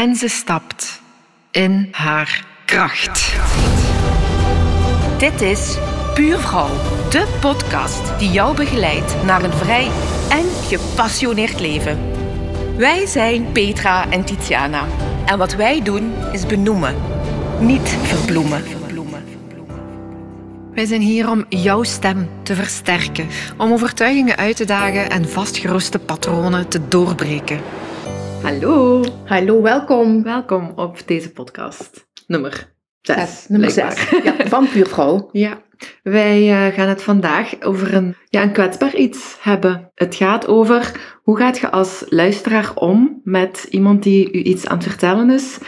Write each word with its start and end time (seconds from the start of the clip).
En 0.00 0.16
ze 0.16 0.28
stapt 0.28 1.00
in 1.50 1.88
haar 1.92 2.44
kracht. 2.64 3.34
Dit 5.18 5.40
is 5.40 5.78
Puurvrouw, 6.14 6.68
de 7.10 7.26
podcast 7.40 8.18
die 8.18 8.30
jou 8.30 8.56
begeleidt 8.56 9.24
naar 9.24 9.44
een 9.44 9.52
vrij 9.52 9.90
en 10.28 10.44
gepassioneerd 10.68 11.60
leven. 11.60 11.98
Wij 12.76 13.06
zijn 13.06 13.52
Petra 13.52 14.10
en 14.10 14.24
Tiziana. 14.24 14.84
En 15.26 15.38
wat 15.38 15.54
wij 15.54 15.82
doen 15.82 16.12
is 16.32 16.46
benoemen, 16.46 16.94
niet 17.58 17.88
verbloemen. 18.02 18.62
Wij 20.74 20.86
zijn 20.86 21.00
hier 21.00 21.30
om 21.30 21.44
jouw 21.48 21.82
stem 21.82 22.28
te 22.42 22.54
versterken, 22.54 23.28
om 23.56 23.72
overtuigingen 23.72 24.36
uit 24.36 24.56
te 24.56 24.64
dagen 24.64 25.10
en 25.10 25.28
vastgeroeste 25.28 25.98
patronen 25.98 26.68
te 26.68 26.88
doorbreken. 26.88 27.60
Hallo, 28.42 29.02
Hallo, 29.24 29.62
welkom. 29.62 30.22
welkom 30.22 30.72
op 30.76 31.02
deze 31.06 31.32
podcast. 31.32 32.08
Nummer 32.26 32.72
6. 33.00 33.16
Zes, 33.16 33.48
nummer 33.48 33.70
6. 33.70 34.10
Ja, 34.24 34.34
van 34.54 34.68
Puurvrouw. 34.68 35.28
Ja, 35.32 35.62
wij 36.02 36.50
eh, 36.50 36.74
gaan 36.74 36.88
het 36.88 37.02
vandaag 37.02 37.62
over 37.62 37.94
een, 37.94 38.14
ja, 38.28 38.42
een 38.42 38.52
kwetsbaar 38.52 38.96
iets 38.96 39.36
hebben. 39.40 39.90
Het 39.94 40.14
gaat 40.14 40.46
over 40.46 40.92
hoe 41.22 41.36
gaat 41.36 41.58
je 41.58 41.70
als 41.70 42.04
luisteraar 42.08 42.72
om 42.74 43.20
met 43.24 43.66
iemand 43.70 44.02
die 44.02 44.32
u 44.32 44.42
iets 44.42 44.66
aan 44.66 44.76
het 44.76 44.86
vertellen 44.86 45.30
is 45.30 45.58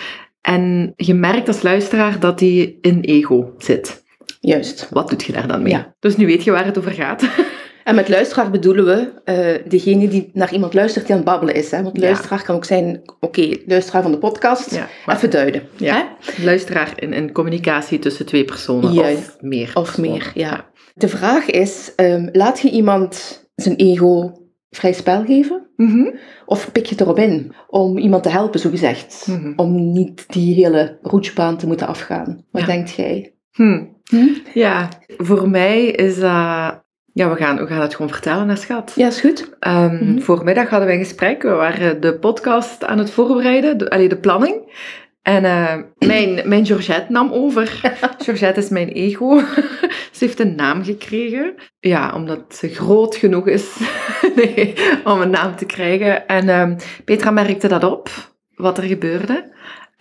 en 0.41 0.93
je 0.97 1.15
merkt 1.15 1.49
als 1.49 1.63
luisteraar 1.63 2.21
dat 2.21 2.39
die 2.39 2.79
in 2.81 3.01
ego 3.01 3.55
zit. 3.59 4.03
Juist. 4.41 4.89
Wat 4.91 5.09
doet 5.09 5.23
je 5.23 5.33
daar 5.33 5.49
dan 5.49 5.63
mee? 5.63 5.73
Ja. 5.73 5.95
Dus 6.01 6.17
nu 6.17 6.27
weet 6.27 6.45
je 6.45 6.51
waar 6.51 6.65
het 6.65 6.79
over 6.79 6.93
gaat. 6.93 7.29
En 7.85 7.95
met 7.95 8.09
luisteraar 8.09 8.51
bedoelen 8.51 8.85
we 8.85 9.21
eh, 9.25 9.69
degene 9.71 10.09
die 10.09 10.31
naar 10.33 10.53
iemand 10.53 10.75
luistert 10.75 11.05
die 11.07 11.15
aan 11.15 11.21
het 11.21 11.31
babbelen 11.31 11.55
is. 11.55 11.71
Hè? 11.71 11.83
Want 11.83 11.97
Ja. 11.97 12.03
luisteraar 12.03 12.43
kan 12.45 12.55
ook 12.57 12.65
zijn, 12.65 13.03
oké, 13.21 13.57
luisteraar 13.67 14.03
van 14.03 14.13
de 14.13 14.19
podcast. 14.19 14.75
Ja, 14.75 14.89
maar- 15.07 15.17
Even 15.17 15.31
duiden. 15.31 15.63
Ja. 15.77 15.95
Hè? 15.95 16.45
Luisteraar 16.45 16.93
in, 16.97 17.13
in 17.13 17.33
communicatie 17.33 17.99
tussen 17.99 18.27
twee 18.27 18.45
personen 18.45 18.93
Juist. 18.93 19.29
of 19.29 19.37
meer. 19.41 19.71
Of 19.75 19.85
personen. 19.85 20.11
meer, 20.11 20.31
ja. 20.35 20.71
De 20.95 21.09
vraag 21.09 21.47
is, 21.51 21.93
ehm, 21.97 22.29
laat 22.33 22.61
je 22.61 22.71
iemand 22.71 23.41
zijn 23.55 23.77
ego 23.77 24.33
vrij 24.71 24.93
spel 24.93 25.25
geven? 25.25 25.67
Mhm. 25.77 26.11
Of 26.47 26.73
pik 26.73 26.85
je 26.85 26.91
het 26.91 27.01
erop 27.01 27.19
in 27.19 27.53
om 27.69 27.99
iemand 27.99 28.23
te 28.23 28.29
helpen, 28.29 28.61
zogezegd? 28.61 29.27
Mhm. 29.29 29.53
Om 29.57 29.93
niet 29.93 30.25
die 30.33 30.55
hele 30.55 30.99
roetsbaan 31.03 31.57
te 31.57 31.67
moeten 31.67 31.87
afgaan. 31.87 32.45
Wat 32.51 32.67
denkt 32.67 32.91
jij? 32.91 33.35
Hm. 33.51 33.85
Hm? 34.11 34.29
Ja, 34.55 34.89
voor 35.17 35.49
mij 35.51 35.85
is 35.85 36.19
dat... 36.21 36.81
Ja, 37.15 37.31
we 37.31 37.37
gaan, 37.37 37.57
we 37.57 37.67
gaan 37.67 37.81
het 37.81 37.95
gewoon 37.95 38.11
vertellen, 38.11 38.49
hè, 38.49 38.57
schat. 38.57 38.93
Ja, 38.95 39.07
is 39.07 39.21
goed. 39.21 39.51
Ehm, 39.59 39.95
Mhm. 39.95 40.19
Voormiddag 40.21 40.69
hadden 40.69 40.89
we 40.89 40.95
een 40.95 41.05
gesprek. 41.05 41.43
We 41.43 41.49
waren 41.49 42.01
de 42.01 42.19
podcast 42.19 42.85
aan 42.85 42.99
het 42.99 43.11
voorbereiden, 43.11 43.79
de, 43.79 43.91
allee, 43.91 44.09
de 44.09 44.17
planning. 44.19 44.81
En 45.23 45.45
eh, 45.45 45.75
mijn, 46.13 46.41
mijn 46.49 46.67
Georgette 46.67 47.13
nam 47.13 47.33
over. 47.33 47.81
Georgette 48.25 48.61
is 48.61 48.69
mijn 48.69 48.89
ego. 48.89 49.39
ze 50.13 50.25
heeft 50.25 50.41
een 50.41 50.55
naam 50.55 50.85
gekregen. 50.85 51.55
Ja, 51.81 52.13
omdat 52.15 52.55
ze 52.55 52.69
groot 52.69 53.17
genoeg 53.17 53.49
is 53.49 53.77
nee, 54.37 54.75
om 55.05 55.21
een 55.21 55.31
naam 55.31 55.57
te 55.57 55.67
krijgen. 55.67 56.27
En 56.27 56.49
ehm, 56.49 56.77
Petra 57.05 57.31
merkte 57.31 57.69
dat 57.69 57.85
op, 57.85 58.11
wat 58.55 58.79
er 58.79 58.85
gebeurde. 58.85 59.51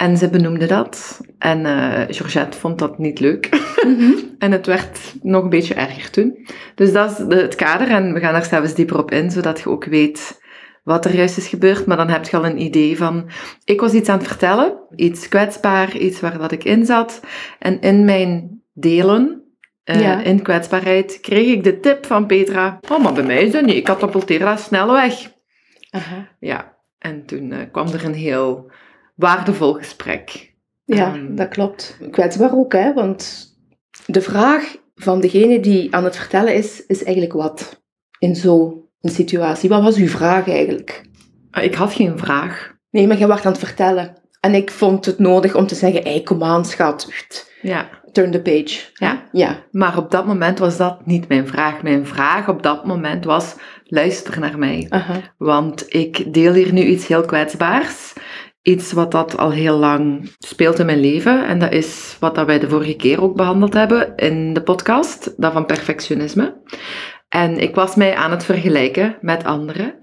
En 0.02 0.18
ze 0.18 0.30
benoemde 0.30 0.66
dat. 0.66 1.20
En 1.38 1.66
eh, 1.66 2.16
Georgette 2.16 2.58
vond 2.58 2.80
dat 2.80 2.98
niet 2.98 3.20
leuk. 3.20 3.50
Mhm. 3.86 4.12
En 4.40 4.52
het 4.52 4.66
werd 4.66 5.00
nog 5.22 5.44
een 5.44 5.50
beetje 5.50 5.74
erger 5.74 6.10
toen. 6.12 6.46
Dus 6.76 6.92
dat 6.94 7.12
is 7.12 7.18
de- 7.28 7.36
het 7.36 7.56
kader 7.56 7.88
en 7.90 8.14
we 8.14 8.20
gaan 8.20 8.34
daar 8.34 8.46
zelfs 8.46 8.74
dieper 8.74 8.98
op 8.98 9.12
in, 9.12 9.32
zodat 9.32 9.60
je 9.60 9.70
ook 9.70 9.86
weet 9.86 10.42
wat 10.84 11.06
er 11.06 11.16
juist 11.16 11.38
is 11.38 11.48
gebeurd. 11.48 11.86
Maar 11.86 11.98
dan 11.98 12.10
heb 12.10 12.26
je 12.28 12.38
al 12.38 12.46
een 12.46 12.62
idee 12.62 12.98
van, 12.98 13.30
ik 13.66 13.80
was 13.82 13.94
iets 13.94 14.10
aan 14.10 14.18
het 14.18 14.28
vertellen, 14.28 14.78
iets 14.96 15.28
kwetsbaar, 15.28 15.98
iets 15.98 16.20
waar 16.20 16.38
dat 16.38 16.52
ik 16.52 16.64
in 16.64 16.86
zat. 16.86 17.20
En 17.60 17.82
in 17.82 18.06
mijn 18.06 18.62
delen, 18.74 19.44
eh, 19.84 20.02
Ja. 20.02 20.22
in 20.24 20.42
kwetsbaarheid, 20.42 21.20
kreeg 21.20 21.48
ik 21.48 21.64
de 21.64 21.80
tip 21.80 22.06
van 22.06 22.26
Petra, 22.26 22.80
oh 22.92 23.04
maar 23.04 23.14
bij 23.14 23.24
mij 23.24 23.44
is 23.44 23.52
dat 23.52 23.66
niet, 23.66 23.76
ik 23.76 23.84
katapulteer 23.84 24.40
dat 24.40 24.60
snel 24.60 24.92
weg. 24.92 25.32
Aha. 25.90 26.28
Ja, 26.40 26.78
en 26.98 27.26
toen 27.26 27.52
eh, 27.52 27.60
kwam 27.72 27.88
er 27.88 28.06
een 28.06 28.14
heel 28.14 28.72
waardevol 29.16 29.74
gesprek. 29.74 30.54
Ja, 30.86 31.14
Ehm, 31.14 31.36
dat 31.36 31.48
klopt. 31.48 31.98
Kwetsbaar 32.12 32.54
ook, 32.54 32.74
hè? 32.74 32.94
Want 32.94 33.50
de 34.06 34.22
vraag 34.22 34.76
van 34.96 35.22
degene 35.22 35.60
die 35.60 35.96
aan 35.96 36.04
het 36.04 36.16
vertellen 36.16 36.56
is, 36.56 36.86
is 36.86 37.04
eigenlijk 37.04 37.34
wat 37.34 37.82
in 38.20 38.36
zo'n 38.36 38.86
situatie? 39.02 39.70
Wat 39.70 39.84
was 39.84 39.96
uw 39.98 40.08
vraag 40.08 40.48
eigenlijk? 40.50 41.02
Ah, 41.52 41.64
Ik 41.64 41.74
had 41.74 41.94
geen 41.94 42.18
vraag. 42.18 42.74
Nee, 42.90 43.08
maar 43.08 43.18
jij 43.18 43.28
was 43.28 43.46
aan 43.46 43.52
het 43.52 43.62
vertellen. 43.66 44.16
En 44.40 44.54
ik 44.56 44.72
vond 44.72 45.06
het 45.06 45.20
nodig 45.20 45.56
om 45.56 45.68
te 45.68 45.76
zeggen, 45.76 46.04
hey, 46.04 46.22
kom 46.22 46.44
aan, 46.44 46.66
schat. 46.66 47.10
Ja, 47.62 47.90
Turn 48.12 48.32
the 48.32 48.42
page. 48.42 48.80
Ja. 48.94 49.28
Ja. 49.32 49.64
Maar 49.72 49.98
op 49.98 50.12
dat 50.12 50.26
moment 50.26 50.60
was 50.60 50.78
dat 50.78 51.06
niet 51.06 51.28
mijn 51.28 51.48
vraag. 51.48 51.82
Mijn 51.82 52.06
vraag 52.06 52.50
op 52.50 52.64
dat 52.64 52.86
moment 52.86 53.26
was: 53.26 53.56
luister 53.84 54.40
naar 54.40 54.58
mij. 54.60 54.88
Want 55.38 55.86
ik 55.94 56.34
deel 56.34 56.54
hier 56.54 56.74
nu 56.74 56.82
iets 56.84 57.08
heel 57.08 57.26
kwetsbaars. 57.26 58.14
Iets 58.62 58.92
wat 58.92 59.12
dat 59.12 59.38
al 59.38 59.52
heel 59.52 59.78
lang 59.78 60.32
speelt 60.40 60.80
in 60.80 60.86
mijn 60.86 61.00
leven. 61.00 61.46
En 61.48 61.60
dat 61.60 61.72
is 61.72 62.18
wat 62.20 62.36
dat 62.36 62.46
wij 62.46 62.60
de 62.60 62.70
vorige 62.70 62.96
keer 62.96 63.22
ook 63.22 63.36
behandeld 63.36 63.74
hebben 63.74 64.16
in 64.16 64.54
de 64.54 64.64
podcast. 64.64 65.34
Dat 65.38 65.54
van 65.54 65.66
perfectionisme. 65.66 66.62
En 67.32 67.58
ik 67.58 67.76
was 67.76 67.96
mij 67.96 68.16
aan 68.16 68.32
het 68.32 68.46
vergelijken 68.46 69.16
met 69.22 69.44
anderen. 69.44 69.94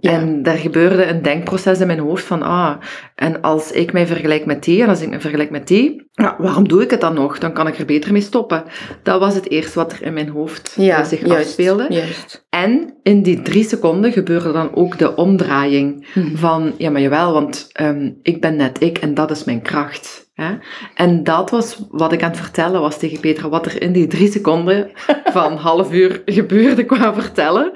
Ja. 0.00 0.10
En 0.10 0.42
daar 0.42 0.56
gebeurde 0.56 1.04
een 1.06 1.22
denkproces 1.22 1.80
in 1.80 1.86
mijn 1.86 1.98
hoofd 1.98 2.24
van, 2.24 2.42
ah, 2.42 2.74
en 3.14 3.40
als 3.40 3.72
ik 3.72 3.92
mij 3.92 4.06
vergelijk 4.06 4.44
met 4.46 4.64
die, 4.64 4.82
en 4.82 4.88
als 4.88 5.00
ik 5.00 5.08
me 5.08 5.20
vergelijk 5.20 5.50
met 5.50 5.66
die, 5.68 6.08
ja, 6.12 6.34
waarom 6.38 6.68
doe 6.68 6.82
ik 6.82 6.90
het 6.90 7.00
dan 7.00 7.14
nog? 7.14 7.38
Dan 7.38 7.52
kan 7.52 7.66
ik 7.66 7.78
er 7.78 7.84
beter 7.84 8.12
mee 8.12 8.22
stoppen. 8.22 8.64
Dat 9.02 9.20
was 9.20 9.34
het 9.34 9.50
eerste 9.50 9.78
wat 9.78 9.92
er 9.92 10.02
in 10.02 10.12
mijn 10.12 10.28
hoofd 10.28 10.74
eh, 10.78 10.84
Ja, 10.86 11.04
zich 11.04 11.26
juist. 11.26 11.44
afspeelde. 11.46 11.86
Juist. 11.88 12.46
En 12.50 12.94
in 13.02 13.22
die 13.22 13.42
drie 13.42 13.64
seconden 13.64 14.12
gebeurde 14.12 14.52
dan 14.52 14.74
ook 14.74 14.98
de 14.98 15.14
omdraaiing 15.16 16.06
Mhm. 16.14 16.36
van, 16.36 16.74
ja, 16.78 16.90
maar 16.90 17.00
jawel, 17.00 17.32
want 17.32 17.68
ehm, 17.72 18.10
ik 18.22 18.40
ben 18.40 18.56
net 18.56 18.80
ik 18.82 18.98
en 18.98 19.14
dat 19.14 19.30
is 19.30 19.44
mijn 19.44 19.62
kracht. 19.62 20.21
Hè? 20.32 20.54
En 20.94 21.24
dat 21.24 21.50
was 21.50 21.82
wat 21.90 22.12
ik 22.12 22.22
aan 22.22 22.30
het 22.30 22.38
vertellen 22.40 22.80
was 22.80 22.98
tegen 22.98 23.20
Petra, 23.20 23.48
wat 23.48 23.66
er 23.66 23.82
in 23.82 23.92
die 23.92 24.06
drie 24.06 24.30
seconden 24.30 24.90
van 25.24 25.56
half 25.68 25.92
uur 25.92 26.22
gebeurde 26.24 26.84
qua 26.84 27.14
vertellen. 27.14 27.72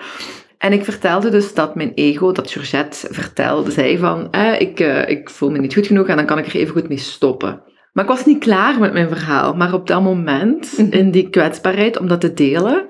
En 0.59 0.73
ik 0.73 0.85
vertelde 0.85 1.31
dus 1.31 1.55
dat 1.55 1.75
mijn 1.75 1.93
ego, 1.95 2.33
dat 2.33 2.51
Georgette 2.51 3.07
vertelde, 3.11 3.71
zei 3.71 3.99
van, 3.99 4.31
eh, 4.31 4.61
ik, 4.61 4.81
eh, 4.81 5.09
ik 5.09 5.31
voel 5.31 5.51
me 5.51 5.59
niet 5.59 5.75
goed 5.75 5.87
genoeg 5.87 6.07
en 6.07 6.17
dan 6.17 6.27
kan 6.27 6.39
ik 6.39 6.47
er 6.47 6.55
even 6.57 6.73
goed 6.73 6.89
mee 6.89 6.99
stoppen. 6.99 7.63
Maar 7.93 8.05
ik 8.05 8.11
was 8.11 8.25
niet 8.27 8.39
klaar 8.39 8.79
met 8.79 8.93
mijn 8.93 9.09
verhaal. 9.09 9.55
Maar 9.55 9.73
op 9.75 9.87
dat 9.87 10.03
moment, 10.03 10.75
Mhm. 10.79 10.93
in 10.93 11.11
die 11.11 11.31
kwetsbaarheid 11.31 11.99
om 11.99 12.09
dat 12.09 12.21
te 12.21 12.35
delen, 12.35 12.87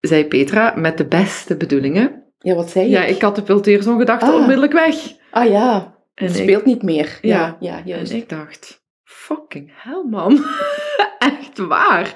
zei 0.00 0.24
Petra 0.26 0.72
met 0.76 0.98
de 0.98 1.06
beste 1.06 1.56
bedoelingen. 1.56 2.22
Ja, 2.38 2.54
wat 2.54 2.70
zei 2.70 2.84
je? 2.84 2.90
Ja, 2.90 3.04
ik 3.04 3.18
katapulteer 3.18 3.82
zo'n 3.82 3.98
gedachte 3.98 4.26
Ah. 4.26 4.34
onmiddellijk 4.34 4.72
weg. 4.72 4.94
Ah 5.30 5.48
ja, 5.50 5.94
En 6.14 6.26
het 6.26 6.36
ik, 6.36 6.42
speelt 6.42 6.64
niet 6.64 6.82
meer. 6.82 7.18
Ja. 7.22 7.38
Ja, 7.38 7.56
ja, 7.60 7.82
juist. 7.84 8.12
en 8.12 8.18
ik 8.18 8.28
dacht, 8.28 8.82
fucking 9.26 9.70
hell 9.74 10.04
man. 10.10 10.44
Echt 11.18 11.58
waar. 11.58 12.12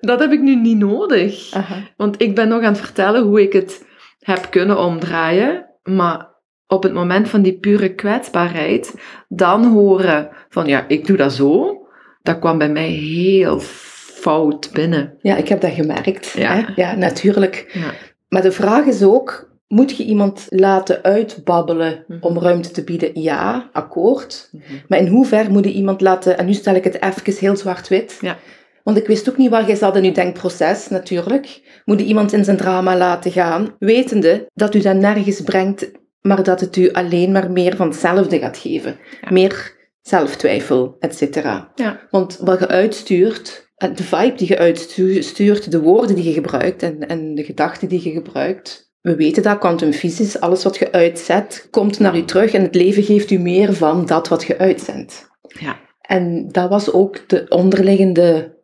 Dat 0.00 0.20
heb 0.20 0.32
ik 0.32 0.40
nu 0.40 0.56
niet 0.56 0.78
nodig. 0.78 1.54
Want 1.96 2.22
ik 2.22 2.34
ben 2.34 2.48
nog 2.48 2.62
aan 2.62 2.72
het 2.72 2.80
vertellen 2.80 3.22
hoe 3.22 3.42
ik 3.42 3.52
het 3.52 3.86
heb 4.18 4.46
kunnen 4.50 4.78
omdraaien. 4.78 5.66
Maar 5.82 6.28
op 6.66 6.82
het 6.82 6.92
moment 6.92 7.28
van 7.28 7.42
die 7.42 7.58
pure 7.58 7.94
kwetsbaarheid, 7.94 8.94
dan 9.28 9.64
horen 9.64 10.28
van 10.48 10.66
ja, 10.66 10.84
ik 10.88 11.06
doe 11.06 11.16
dat 11.16 11.32
zo. 11.32 11.80
Dat 12.22 12.38
kwam 12.38 12.58
bij 12.58 12.70
mij 12.70 12.88
heel 12.88 13.60
fout 13.60 14.70
binnen. 14.72 15.18
Ja, 15.20 15.36
ik 15.36 15.48
heb 15.48 15.60
dat 15.60 15.72
gemerkt. 15.72 16.30
Ja. 16.30 16.54
Hè? 16.54 16.82
ja 16.82 16.94
natuurlijk. 16.94 17.70
Ja. 17.72 17.90
Maar 18.28 18.42
de 18.42 18.52
vraag 18.52 18.84
is 18.84 19.02
ook, 19.02 19.51
moet 19.72 19.96
je 19.96 20.04
iemand 20.04 20.46
laten 20.48 21.02
uitbabbelen 21.02 22.04
Mhm. 22.08 22.18
om 22.26 22.38
ruimte 22.38 22.70
te 22.70 22.84
bieden? 22.84 23.20
Ja, 23.20 23.68
akkoord. 23.72 24.50
Maar 24.88 24.98
in 24.98 25.06
hoever 25.06 25.50
moet 25.50 25.64
je 25.64 25.72
iemand 25.72 26.00
laten, 26.00 26.38
en 26.38 26.46
nu 26.46 26.52
stel 26.52 26.74
ik 26.74 26.84
het 26.84 27.02
even 27.02 27.34
heel 27.38 27.56
zwart-wit, 27.56 28.18
Ja. 28.20 28.36
want 28.82 28.96
ik 28.96 29.06
wist 29.06 29.28
ook 29.28 29.36
niet 29.36 29.50
waar 29.50 29.66
jij 29.66 29.76
zat 29.76 29.96
in 29.96 30.04
uw 30.04 30.12
denkproces, 30.12 30.88
natuurlijk. 30.88 31.60
Moet 31.84 32.00
je 32.00 32.06
iemand 32.06 32.32
in 32.32 32.44
zijn 32.44 32.56
drama 32.56 32.96
laten 32.96 33.30
gaan, 33.32 33.74
wetende 33.78 34.46
dat 34.54 34.74
u 34.74 34.80
dat 34.80 34.96
nergens 34.96 35.40
brengt, 35.40 35.90
maar 36.20 36.42
dat 36.42 36.60
het 36.60 36.76
u 36.76 36.90
alleen 36.92 37.32
maar 37.32 37.50
meer 37.50 37.76
van 37.76 37.88
hetzelfde 37.88 38.38
gaat 38.38 38.58
geven. 38.58 38.96
Ja. 39.20 39.30
Meer 39.32 39.76
zelftwijfel, 40.00 40.96
et 41.00 41.14
cetera. 41.16 41.72
Ja. 41.74 42.00
Want 42.10 42.38
wat 42.40 42.58
je 42.58 42.68
uitstuurt, 42.68 43.70
en 43.76 43.94
de 43.94 44.02
vibe 44.02 44.34
die 44.36 44.48
je 44.48 44.58
uitstuurt, 44.58 45.70
de 45.70 45.80
woorden 45.80 46.14
die 46.16 46.24
je 46.24 46.32
gebruikt 46.32 46.82
en, 46.82 47.08
en 47.08 47.34
de 47.34 47.44
gedachten 47.44 47.88
die 47.88 48.04
je 48.04 48.10
gebruikt, 48.10 48.90
we 49.02 49.16
weten 49.16 49.42
dat 49.42 49.58
quantum 49.58 49.92
fysisch, 49.92 50.40
alles 50.40 50.62
wat 50.62 50.76
je 50.76 50.92
uitzet, 50.92 51.68
komt 51.70 51.98
naar 51.98 52.16
u 52.16 52.24
terug 52.24 52.52
en 52.52 52.62
het 52.62 52.74
leven 52.74 53.02
geeft 53.02 53.30
u 53.30 53.38
meer 53.38 53.74
van 53.74 54.06
dat 54.06 54.28
wat 54.28 54.44
je 54.44 54.58
uitzendt. 54.58 55.30
Ja. 55.60 55.76
En 56.00 56.48
dat 56.52 56.68
was 56.68 56.92
ook 56.92 57.28
de 57.28 57.46
onderliggende 57.48 58.60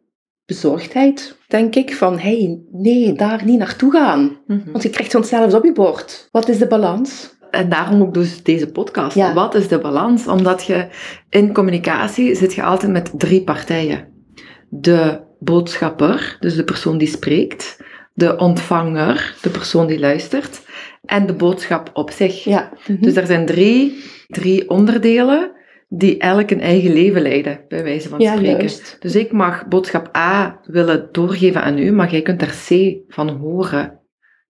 bezorgdheid, 0.46 1.37
denk 1.46 1.75
ik, 1.75 1.94
van 1.94 2.19
hey, 2.19 2.61
nee, 2.70 3.12
daar 3.12 3.44
niet 3.44 3.58
naartoe 3.58 3.93
gaan. 3.93 4.38
Mhm. 4.46 4.70
Want 4.70 4.82
je 4.82 4.90
krijgt 4.90 5.12
vanzelf 5.12 5.55
op 5.55 5.64
je 5.64 5.73
bord. 5.73 6.29
Wat 6.32 6.49
is 6.49 6.58
de 6.58 6.67
balans? 6.67 7.37
En 7.50 7.69
daarom 7.69 8.02
ook 8.02 8.14
dus 8.14 8.43
deze 8.43 8.73
podcast. 8.73 9.17
Ja. 9.17 9.34
Wat 9.34 9.55
is 9.55 9.69
de 9.69 9.79
balans? 9.79 10.26
Omdat 10.26 10.64
je 10.64 10.88
in 11.31 11.52
communicatie 11.52 12.34
zit 12.34 12.55
je 12.55 12.62
altijd 12.62 12.93
met 12.93 13.11
drie 13.17 13.44
partijen. 13.44 14.08
De 14.69 15.20
boodschapper, 15.38 16.37
dus 16.41 16.56
de 16.56 16.64
persoon 16.64 16.99
die 16.99 17.08
spreekt. 17.08 17.76
De 18.19 18.37
ontvanger, 18.37 19.35
de 19.43 19.50
persoon 19.50 19.87
die 19.87 19.99
luistert. 19.99 20.67
En 21.05 21.26
de 21.26 21.32
boodschap 21.32 21.91
op 21.93 22.11
zich. 22.11 22.44
Ja. 22.44 22.70
Mhm. 22.87 23.03
Dus 23.03 23.17
er 23.17 23.26
zijn 23.26 23.47
drie, 23.47 24.05
drie 24.26 24.70
onderdelen 24.70 25.53
die 25.88 26.19
elk 26.19 26.50
een 26.50 26.61
eigen 26.61 26.93
leven 26.93 27.23
leiden, 27.23 27.61
bij 27.69 27.82
wijze 27.82 28.09
van 28.09 28.20
ja, 28.20 28.32
spreken. 28.32 28.59
juist. 28.59 28.97
Dus 29.00 29.15
ik 29.15 29.32
mag 29.32 29.67
boodschap 29.67 30.17
A 30.17 30.61
willen 30.65 31.09
doorgeven 31.12 31.62
aan 31.62 31.79
u, 31.79 31.93
maar 31.93 32.11
jij 32.11 32.23
kunt 32.23 32.43
er 32.43 32.55
C 32.69 32.97
van 33.09 33.29
horen. 33.29 34.00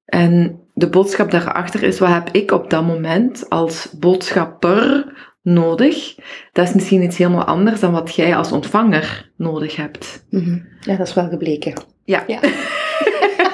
En 0.05 0.61
de 0.75 0.89
boodschap 0.89 1.31
daarachter 1.31 1.83
is, 1.83 1.99
wat 1.99 2.09
heb 2.09 2.29
ik 2.33 2.51
op 2.51 2.71
dat 2.71 2.87
moment 2.87 3.49
als 3.49 3.95
boodschapper 3.99 5.13
nodig? 5.43 6.15
Dat 6.53 6.69
is 6.69 6.75
misschien 6.75 7.03
iets 7.03 7.19
helemaal 7.19 7.45
anders 7.45 7.81
dan 7.81 7.93
wat 7.93 8.15
jij 8.15 8.37
als 8.37 8.53
ontvanger 8.53 9.31
nodig 9.37 9.77
hebt. 9.77 10.27
Mhm. 10.31 10.59
Ja, 10.81 10.97
dat 10.97 11.07
is 11.07 11.15
wel 11.15 11.29
gebleken. 11.29 11.73
Ja. 12.05 12.25
Ja. 12.27 12.41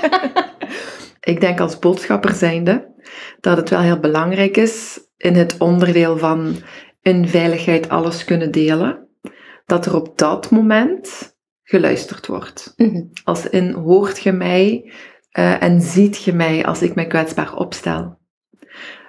Ik 1.21 1.41
denk 1.41 1.61
als 1.61 1.79
boodschapper 1.79 2.33
zijnde 2.33 2.93
dat 3.41 3.57
het 3.57 3.71
wel 3.71 3.81
heel 3.81 4.01
belangrijk 4.01 4.57
is 4.57 5.01
in 5.17 5.35
het 5.35 5.59
onderdeel 5.59 6.19
van 6.19 6.57
in 7.03 7.29
veiligheid 7.29 7.89
alles 7.89 8.25
kunnen 8.25 8.51
delen, 8.51 9.09
dat 9.67 9.87
er 9.87 9.95
op 9.95 10.19
dat 10.19 10.51
moment 10.51 11.37
geluisterd 11.63 12.27
wordt. 12.27 12.73
Mhm. 12.77 13.03
Als 13.25 13.49
in 13.49 13.73
hoort 13.73 14.23
je 14.23 14.33
mij 14.33 14.93
eh, 15.31 15.63
en 15.63 15.81
ziet 15.81 16.25
je 16.25 16.33
mij 16.33 16.65
als 16.67 16.83
ik 16.83 16.95
mij 16.95 17.07
kwetsbaar 17.07 17.55
opstel. 17.55 18.19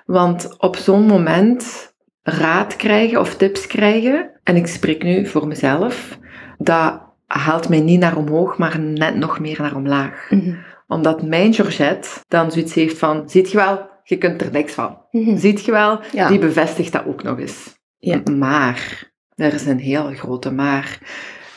Want 0.05 0.55
op 0.57 0.75
zo'n 0.75 1.05
moment 1.05 1.93
raad 2.21 2.75
krijgen 2.75 3.19
of 3.19 3.35
tips 3.35 3.67
krijgen, 3.67 4.39
en 4.43 4.55
ik 4.55 4.67
spreek 4.67 5.03
nu 5.03 5.27
voor 5.27 5.47
mezelf, 5.47 6.19
dat 6.57 7.01
haalt 7.25 7.69
mij 7.69 7.79
niet 7.79 7.99
naar 7.99 8.17
omhoog, 8.17 8.57
maar 8.57 8.79
net 8.79 9.15
nog 9.15 9.39
meer 9.39 9.61
naar 9.61 9.75
omlaag. 9.75 10.29
Mhm. 10.29 10.55
Omdat 10.87 11.23
mijn 11.23 11.53
Georgette 11.53 12.09
dan 12.27 12.51
zoiets 12.51 12.73
heeft 12.73 12.97
van, 12.97 13.29
ziet 13.29 13.51
je 13.51 13.57
wel, 13.57 13.89
je 14.03 14.17
kunt 14.17 14.41
er 14.41 14.51
niks 14.51 14.73
van. 14.73 14.97
Mhm. 15.11 15.37
Ziet 15.37 15.65
je 15.65 15.71
wel, 15.71 15.99
Ja. 16.11 16.27
die 16.29 16.39
bevestigt 16.39 16.91
dat 16.91 17.05
ook 17.05 17.23
nog 17.23 17.39
eens. 17.39 17.75
Ja. 17.97 18.21
Maar, 18.37 19.11
er 19.35 19.53
is 19.53 19.65
een 19.65 19.79
heel 19.79 20.13
grote 20.13 20.51
maar. 20.51 20.99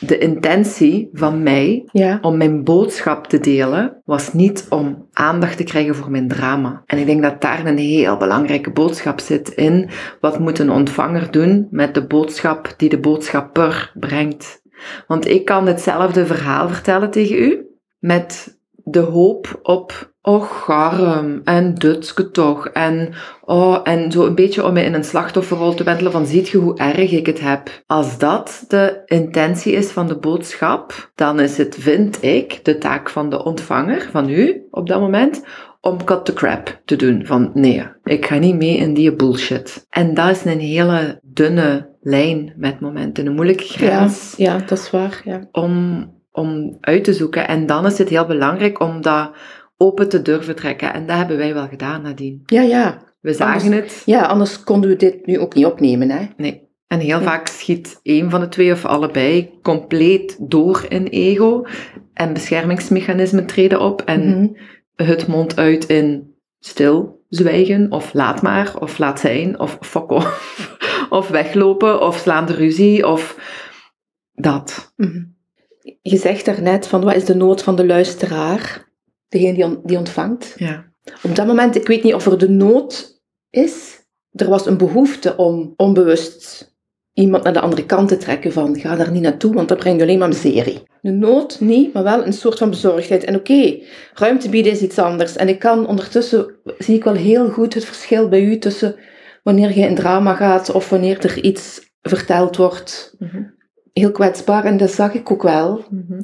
De 0.00 0.18
intentie 0.18 1.08
van 1.12 1.42
mij 1.42 1.88
Ja. 1.92 2.18
om 2.20 2.36
mijn 2.36 2.64
boodschap 2.64 3.26
te 3.26 3.38
delen, 3.40 4.00
was 4.04 4.32
niet 4.32 4.66
om 4.68 5.08
aandacht 5.12 5.56
te 5.56 5.64
krijgen 5.64 5.94
voor 5.94 6.10
mijn 6.10 6.28
drama. 6.28 6.82
En 6.86 6.98
ik 6.98 7.06
denk 7.06 7.22
dat 7.22 7.40
daar 7.40 7.66
een 7.66 7.78
heel 7.78 8.16
belangrijke 8.16 8.70
boodschap 8.70 9.20
zit 9.20 9.48
in. 9.48 9.88
Wat 10.20 10.38
moet 10.38 10.58
een 10.58 10.70
ontvanger 10.70 11.30
doen 11.30 11.66
met 11.70 11.94
de 11.94 12.06
boodschap 12.06 12.74
die 12.76 12.88
de 12.88 13.00
boodschapper 13.00 13.92
brengt? 13.94 14.62
Want 15.06 15.28
ik 15.28 15.44
kan 15.44 15.66
hetzelfde 15.66 16.26
verhaal 16.26 16.68
vertellen 16.68 17.10
tegen 17.10 17.42
u, 17.42 17.66
met 17.98 18.57
de 18.90 18.98
hoop 19.00 19.58
op, 19.62 20.12
oh 20.22 20.42
garm, 20.42 21.40
en 21.44 21.74
dutske 21.74 22.30
toch, 22.30 22.68
en, 22.68 23.14
oh, 23.44 23.80
en 23.82 24.12
zo 24.12 24.26
een 24.26 24.34
beetje 24.34 24.64
om 24.64 24.72
me 24.72 24.82
in 24.82 24.94
een 24.94 25.04
slachtofferrol 25.04 25.74
te 25.74 25.84
wentelen 25.84 26.12
van, 26.12 26.26
ziet 26.26 26.48
je 26.48 26.58
hoe 26.58 26.76
erg 26.78 27.10
ik 27.12 27.26
het 27.26 27.40
heb? 27.40 27.82
Als 27.86 28.18
dat 28.18 28.64
de 28.68 29.02
intentie 29.06 29.72
is 29.72 29.90
van 29.90 30.08
de 30.08 30.18
boodschap, 30.18 31.10
dan 31.14 31.40
is 31.40 31.56
het, 31.56 31.76
vind 31.78 32.22
ik, 32.22 32.64
de 32.64 32.78
taak 32.78 33.10
van 33.10 33.30
de 33.30 33.44
ontvanger, 33.44 34.08
van 34.12 34.28
u, 34.28 34.66
op 34.70 34.88
dat 34.88 35.00
moment, 35.00 35.44
om 35.80 36.04
cut 36.04 36.24
the 36.24 36.32
crap 36.32 36.80
te 36.84 36.96
doen. 36.96 37.26
Van, 37.26 37.50
nee, 37.54 37.86
ik 38.04 38.26
ga 38.26 38.38
niet 38.38 38.56
mee 38.56 38.76
in 38.76 38.94
die 38.94 39.14
bullshit. 39.16 39.86
En 39.90 40.14
dat 40.14 40.30
is 40.30 40.44
een 40.44 40.60
hele 40.60 41.20
dunne 41.22 41.96
lijn 42.00 42.52
met 42.56 42.80
momenten, 42.80 43.26
een 43.26 43.34
moeilijke 43.34 43.64
Ja. 43.64 43.68
grens 43.68 44.34
ja, 44.36 44.58
dat 44.58 44.78
is 44.78 44.90
waar. 44.90 45.20
Ja. 45.24 45.48
om, 45.52 46.04
om 46.32 46.76
uit 46.80 47.04
te 47.04 47.12
zoeken. 47.12 47.48
En 47.48 47.66
dan 47.66 47.86
is 47.86 47.98
het 47.98 48.08
heel 48.08 48.26
belangrijk 48.26 48.80
om 48.80 49.00
dat 49.02 49.30
open 49.76 50.08
te 50.08 50.22
durven 50.22 50.56
trekken. 50.56 50.92
En 50.94 51.06
dat 51.06 51.16
hebben 51.16 51.36
wij 51.36 51.54
wel 51.54 51.68
gedaan 51.68 52.02
nadien. 52.02 52.42
ja, 52.46 52.62
ja. 52.62 53.06
We 53.20 53.32
zagen 53.32 53.72
het. 53.72 54.02
Ja, 54.06 54.22
anders 54.22 54.64
konden 54.64 54.90
we 54.90 54.96
dit 54.96 55.26
nu 55.26 55.38
ook 55.38 55.54
niet 55.54 55.64
opnemen. 55.66 56.10
Hè? 56.10 56.26
Nee. 56.36 56.68
En 56.86 56.98
heel 56.98 57.18
Ja. 57.18 57.24
vaak 57.24 57.46
schiet 57.46 58.00
één 58.02 58.30
van 58.30 58.40
de 58.40 58.48
twee 58.48 58.72
of 58.72 58.84
allebei 58.84 59.58
compleet 59.62 60.36
door 60.40 60.84
in 60.88 61.06
ego. 61.06 61.64
En 62.14 62.32
beschermingsmechanismen 62.32 63.46
treden 63.46 63.80
op. 63.80 64.02
En 64.02 64.28
Mhm. 64.28 64.48
het 65.08 65.26
mondt 65.26 65.56
uit 65.56 65.84
in 65.84 66.34
stil 66.58 67.24
zwijgen. 67.28 67.92
Of 67.92 68.12
laat 68.12 68.42
maar. 68.42 68.74
Of 68.80 68.98
laat 68.98 69.20
zijn. 69.20 69.60
Of 69.60 69.78
fuck 69.80 70.10
off. 70.10 70.76
Of 71.10 71.28
weglopen. 71.28 72.00
Of 72.00 72.16
slaan 72.16 72.46
de 72.46 72.54
ruzie. 72.54 73.06
Of 73.06 73.36
dat. 74.32 74.92
Mhm. 74.96 75.22
Je 76.02 76.16
zegt 76.16 76.44
daarnet 76.44 76.86
van 76.86 77.00
wat 77.04 77.14
is 77.14 77.24
de 77.24 77.34
nood 77.34 77.62
van 77.62 77.76
de 77.76 77.86
luisteraar? 77.86 78.86
Degene 79.28 79.54
die, 79.54 79.64
on- 79.64 79.80
die 79.84 79.98
ontvangt. 79.98 80.54
Ja. 80.56 80.92
Op 81.22 81.34
dat 81.36 81.46
moment, 81.46 81.76
ik 81.76 81.86
weet 81.86 82.02
niet 82.02 82.14
of 82.14 82.26
er 82.26 82.38
de 82.38 82.48
nood 82.48 83.20
is. 83.50 83.96
Er 84.30 84.48
was 84.48 84.66
een 84.66 84.76
behoefte 84.78 85.36
om 85.36 85.72
onbewust 85.76 86.72
iemand 87.12 87.44
naar 87.44 87.52
de 87.52 87.60
andere 87.60 87.86
kant 87.86 88.08
te 88.08 88.16
trekken 88.16 88.52
van 88.52 88.78
ga 88.78 88.96
daar 88.96 89.10
niet 89.10 89.22
naartoe, 89.22 89.54
want 89.54 89.68
dat 89.68 89.78
brengt 89.78 90.02
alleen 90.02 90.18
maar 90.18 90.28
miserie. 90.28 90.82
De 91.00 91.10
nood 91.10 91.60
niet, 91.60 91.92
maar 91.92 92.02
wel 92.02 92.26
een 92.26 92.32
soort 92.32 92.58
van 92.58 92.70
bezorgdheid. 92.70 93.24
En 93.24 93.34
oké, 93.34 93.78
ruimte 94.14 94.48
bieden 94.48 94.72
is 94.72 94.82
iets 94.82 94.98
anders. 94.98 95.36
En 95.36 95.48
ik 95.48 95.58
kan 95.58 95.86
ondertussen, 95.86 96.54
zie 96.78 96.96
ik 96.96 97.04
wel 97.04 97.14
heel 97.14 97.48
goed 97.50 97.74
het 97.74 97.84
verschil 97.84 98.28
bij 98.28 98.42
u 98.42 98.58
tussen 98.58 98.96
wanneer 99.42 99.78
je 99.78 99.86
in 99.86 99.94
drama 99.94 100.34
gaat 100.34 100.70
of 100.70 100.88
wanneer 100.90 101.24
er 101.24 101.42
iets 101.42 101.90
verteld 102.02 102.56
wordt. 102.56 103.14
Mhm. 103.18 103.42
Heel 103.98 104.10
kwetsbaar 104.12 104.64
en 104.64 104.76
dat 104.76 104.90
zag 104.90 105.14
ik 105.14 105.30
ook 105.30 105.42
wel. 105.42 105.84
Mhm. 105.90 106.20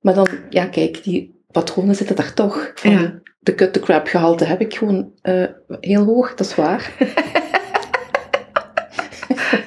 Maar 0.00 0.14
dan, 0.14 0.28
ja 0.50 0.64
kijk, 0.66 1.02
die 1.04 1.42
patronen 1.50 1.94
zitten 1.94 2.16
daar 2.16 2.34
toch. 2.34 2.72
Van 2.74 2.90
Ja. 2.90 3.20
De 3.40 3.54
cut 3.54 3.72
the 3.72 3.80
crap 3.80 4.06
gehalte 4.06 4.44
heb 4.44 4.60
ik 4.60 4.74
gewoon 4.74 5.12
eh, 5.22 5.44
heel 5.80 6.04
hoog, 6.04 6.34
dat 6.34 6.46
is 6.46 6.54
waar. 6.54 6.92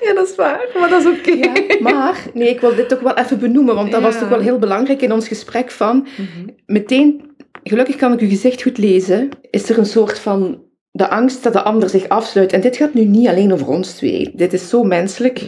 Ja, 0.02 0.14
dat 0.14 0.30
is 0.30 0.36
waar, 0.36 0.68
maar 0.80 0.90
dat 0.90 1.06
is 1.06 1.18
oké. 1.20 1.32
Ja, 1.32 1.54
maar, 1.80 2.26
nee, 2.34 2.50
ik 2.50 2.60
wil 2.62 2.76
dit 2.76 2.90
toch 2.90 3.00
wel 3.00 3.18
even 3.18 3.40
benoemen, 3.40 3.76
want 3.76 3.92
dat 3.92 4.02
was 4.02 4.20
toch 4.20 4.30
wel 4.30 4.40
heel 4.40 4.60
belangrijk 4.60 5.02
in 5.02 5.12
ons 5.12 5.28
gesprek 5.28 5.72
van, 5.72 6.08
Mhm. 6.18 6.48
meteen, 6.66 7.22
gelukkig 7.64 7.96
kan 7.96 8.14
ik 8.14 8.20
uw 8.20 8.30
gezicht 8.30 8.62
goed 8.62 8.78
lezen, 8.78 9.30
is 9.50 9.70
er 9.70 9.78
een 9.78 9.86
soort 9.86 10.20
van 10.20 10.64
de 10.92 11.10
angst 11.10 11.44
dat 11.44 11.54
de 11.54 11.62
ander 11.62 11.90
zich 11.90 12.10
afsluit. 12.10 12.54
En 12.54 12.62
dit 12.62 12.76
gaat 12.78 12.94
nu 12.94 13.06
niet 13.06 13.28
alleen 13.28 13.54
over 13.54 13.68
ons 13.68 13.92
twee. 13.94 14.32
Dit 14.36 14.54
is 14.54 14.70
zo 14.70 14.84
menselijk. 14.84 15.42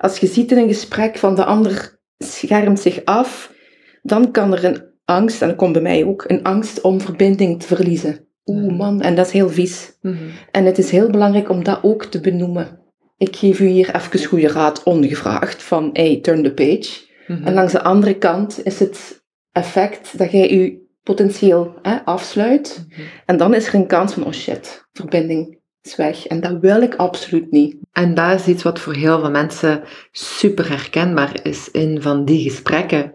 Als 0.00 0.18
je 0.18 0.26
ziet 0.26 0.52
in 0.52 0.58
een 0.58 0.68
gesprek 0.68 1.18
van 1.18 1.34
de 1.34 1.44
ander 1.44 1.98
schermt 2.18 2.80
zich 2.80 3.04
af, 3.04 3.52
dan 4.02 4.30
kan 4.30 4.52
er 4.52 4.64
een 4.64 4.82
angst, 5.04 5.42
en 5.42 5.48
dat 5.48 5.56
komt 5.56 5.72
bij 5.72 5.82
mij 5.82 6.04
ook, 6.04 6.24
een 6.26 6.42
angst 6.42 6.80
om 6.80 7.00
verbinding 7.00 7.60
te 7.60 7.66
verliezen. 7.66 8.28
Oeh 8.44 8.76
man, 8.76 9.00
en 9.00 9.14
dat 9.14 9.26
is 9.26 9.32
heel 9.32 9.48
vies. 9.48 9.98
Mhm. 10.00 10.16
En 10.50 10.64
het 10.64 10.78
is 10.78 10.90
heel 10.90 11.10
belangrijk 11.10 11.48
om 11.48 11.64
dat 11.64 11.78
ook 11.82 12.04
te 12.04 12.20
benoemen. 12.20 12.78
Ik 13.16 13.36
geef 13.36 13.60
u 13.60 13.66
hier 13.66 13.94
even 13.94 14.24
goede 14.24 14.48
raad 14.48 14.82
ongevraagd 14.82 15.62
van 15.62 15.90
hey, 15.92 16.20
turn 16.20 16.42
the 16.42 16.54
page. 16.54 16.88
Mhm. 17.26 17.46
En 17.46 17.54
langs 17.54 17.72
de 17.72 17.82
andere 17.82 18.18
kant 18.18 18.64
is 18.64 18.78
het 18.78 19.24
effect 19.52 20.18
dat 20.18 20.32
jij 20.32 20.50
u 20.50 20.88
potentieel 21.02 21.74
hè, 21.82 22.04
afsluit. 22.04 22.86
Mhm. 22.88 23.00
En 23.26 23.36
dan 23.36 23.54
is 23.54 23.66
er 23.66 23.74
een 23.74 23.86
kans 23.86 24.12
van, 24.12 24.24
oh 24.24 24.32
shit, 24.32 24.88
verbinding 24.92 25.59
is 25.82 25.96
weg. 25.96 26.26
En 26.26 26.40
dat 26.40 26.58
wil 26.60 26.82
ik 26.82 26.94
absoluut 26.94 27.50
niet. 27.50 27.76
En 27.92 28.14
dat 28.14 28.40
is 28.40 28.46
iets 28.46 28.62
wat 28.62 28.78
voor 28.78 28.94
heel 28.94 29.20
veel 29.20 29.30
mensen 29.30 29.82
super 30.12 30.68
herkenbaar 30.68 31.40
is 31.42 31.70
in 31.70 32.02
van 32.02 32.24
die 32.24 32.50
gesprekken. 32.50 33.12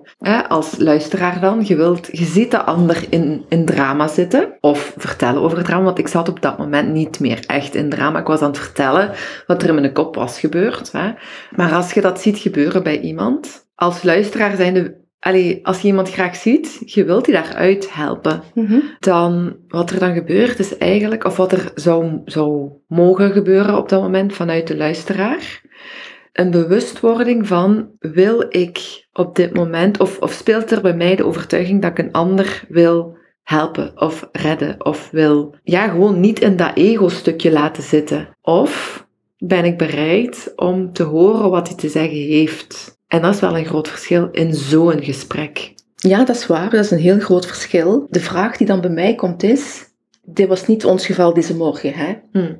Als 0.48 0.78
luisteraar 0.78 1.40
dan, 1.40 1.66
je, 1.66 1.76
wilt, 1.76 2.08
je 2.12 2.26
ziet 2.26 2.52
de 2.52 2.64
ander 2.64 3.06
in, 3.10 3.46
in 3.50 3.66
drama 3.66 4.08
zitten 4.08 4.58
of 4.60 4.94
vertellen 4.98 5.42
over 5.42 5.64
drama, 5.64 5.84
want 5.84 5.98
ik 5.98 6.08
zat 6.08 6.30
op 6.30 6.42
dat 6.42 6.58
moment 6.58 6.92
niet 6.92 7.20
meer 7.20 7.40
echt 7.46 7.76
in 7.76 7.90
drama. 7.90 8.20
Ik 8.20 8.28
was 8.28 8.42
aan 8.42 8.50
het 8.50 8.60
vertellen 8.60 9.12
wat 9.48 9.64
er 9.64 9.70
in 9.70 9.76
mijn 9.76 9.94
kop 9.94 10.16
was 10.16 10.40
gebeurd. 10.40 10.92
Maar 11.56 11.74
als 11.74 11.94
je 11.94 12.02
dat 12.02 12.22
ziet 12.22 12.38
gebeuren 12.38 12.84
bij 12.84 13.00
iemand, 13.00 13.68
als 13.76 14.04
luisteraar 14.04 14.56
zijnde, 14.56 15.05
allee, 15.20 15.60
als 15.66 15.82
je 15.82 15.88
iemand 15.88 16.12
graag 16.12 16.36
ziet, 16.36 16.82
je 16.86 17.06
wilt 17.06 17.26
die 17.26 17.34
daaruit 17.34 17.94
helpen. 17.94 18.42
dan 19.00 19.56
wat 19.68 19.90
er 19.90 20.00
dan 20.00 20.14
gebeurt 20.14 20.60
is 20.60 20.78
eigenlijk, 20.78 21.24
of 21.24 21.38
wat 21.38 21.52
er 21.52 21.72
zou, 21.76 22.22
zou 22.26 22.70
mogen 22.88 23.32
gebeuren 23.32 23.78
op 23.78 23.90
dat 23.90 24.02
moment 24.02 24.34
vanuit 24.34 24.68
de 24.68 24.78
luisteraar, 24.78 25.62
een 26.34 26.52
bewustwording 26.52 27.48
van 27.48 27.90
wil 28.00 28.46
ik 28.50 29.08
op 29.14 29.36
dit 29.36 29.54
moment, 29.54 30.00
of, 30.00 30.20
of 30.20 30.32
speelt 30.32 30.72
er 30.72 30.82
bij 30.82 30.96
mij 30.96 31.16
de 31.16 31.26
overtuiging 31.26 31.82
dat 31.82 31.92
ik 31.92 31.98
een 31.98 32.12
ander 32.12 32.66
wil 32.70 33.18
helpen 33.44 34.02
of 34.02 34.30
redden, 34.32 34.86
of 34.86 35.10
wil 35.12 35.56
ja, 35.64 35.88
gewoon 35.88 36.20
niet 36.20 36.40
in 36.40 36.56
dat 36.56 36.72
ego-stukje 36.76 37.52
laten 37.52 37.84
zitten. 37.84 38.38
Of 38.42 39.06
ben 39.38 39.66
ik 39.66 39.78
bereid 39.78 40.54
om 40.56 40.94
te 40.94 41.04
horen 41.04 41.50
wat 41.50 41.68
hij 41.68 41.78
te 41.78 41.90
zeggen 41.90 42.18
heeft. 42.18 42.95
En 43.08 43.22
dat 43.22 43.34
is 43.34 43.40
wel 43.40 43.58
een 43.58 43.66
groot 43.66 43.88
verschil 43.88 44.30
in 44.32 44.54
zo'n 44.54 45.04
gesprek. 45.04 45.74
Ja, 45.96 46.26
dat 46.26 46.36
is 46.36 46.48
waar. 46.48 46.70
Dat 46.70 46.84
is 46.84 46.92
een 46.92 46.98
heel 47.00 47.20
groot 47.20 47.46
verschil. 47.46 48.08
De 48.10 48.20
vraag 48.20 48.58
die 48.58 48.68
dan 48.68 48.82
bij 48.82 48.90
mij 48.90 49.16
komt 49.16 49.44
is, 49.44 49.84
dit 50.24 50.48
was 50.48 50.68
niet 50.68 50.86
ons 50.86 51.06
geval 51.06 51.34
deze 51.34 51.56
morgen, 51.56 51.94
hè? 51.94 52.14
Hm. 52.32 52.54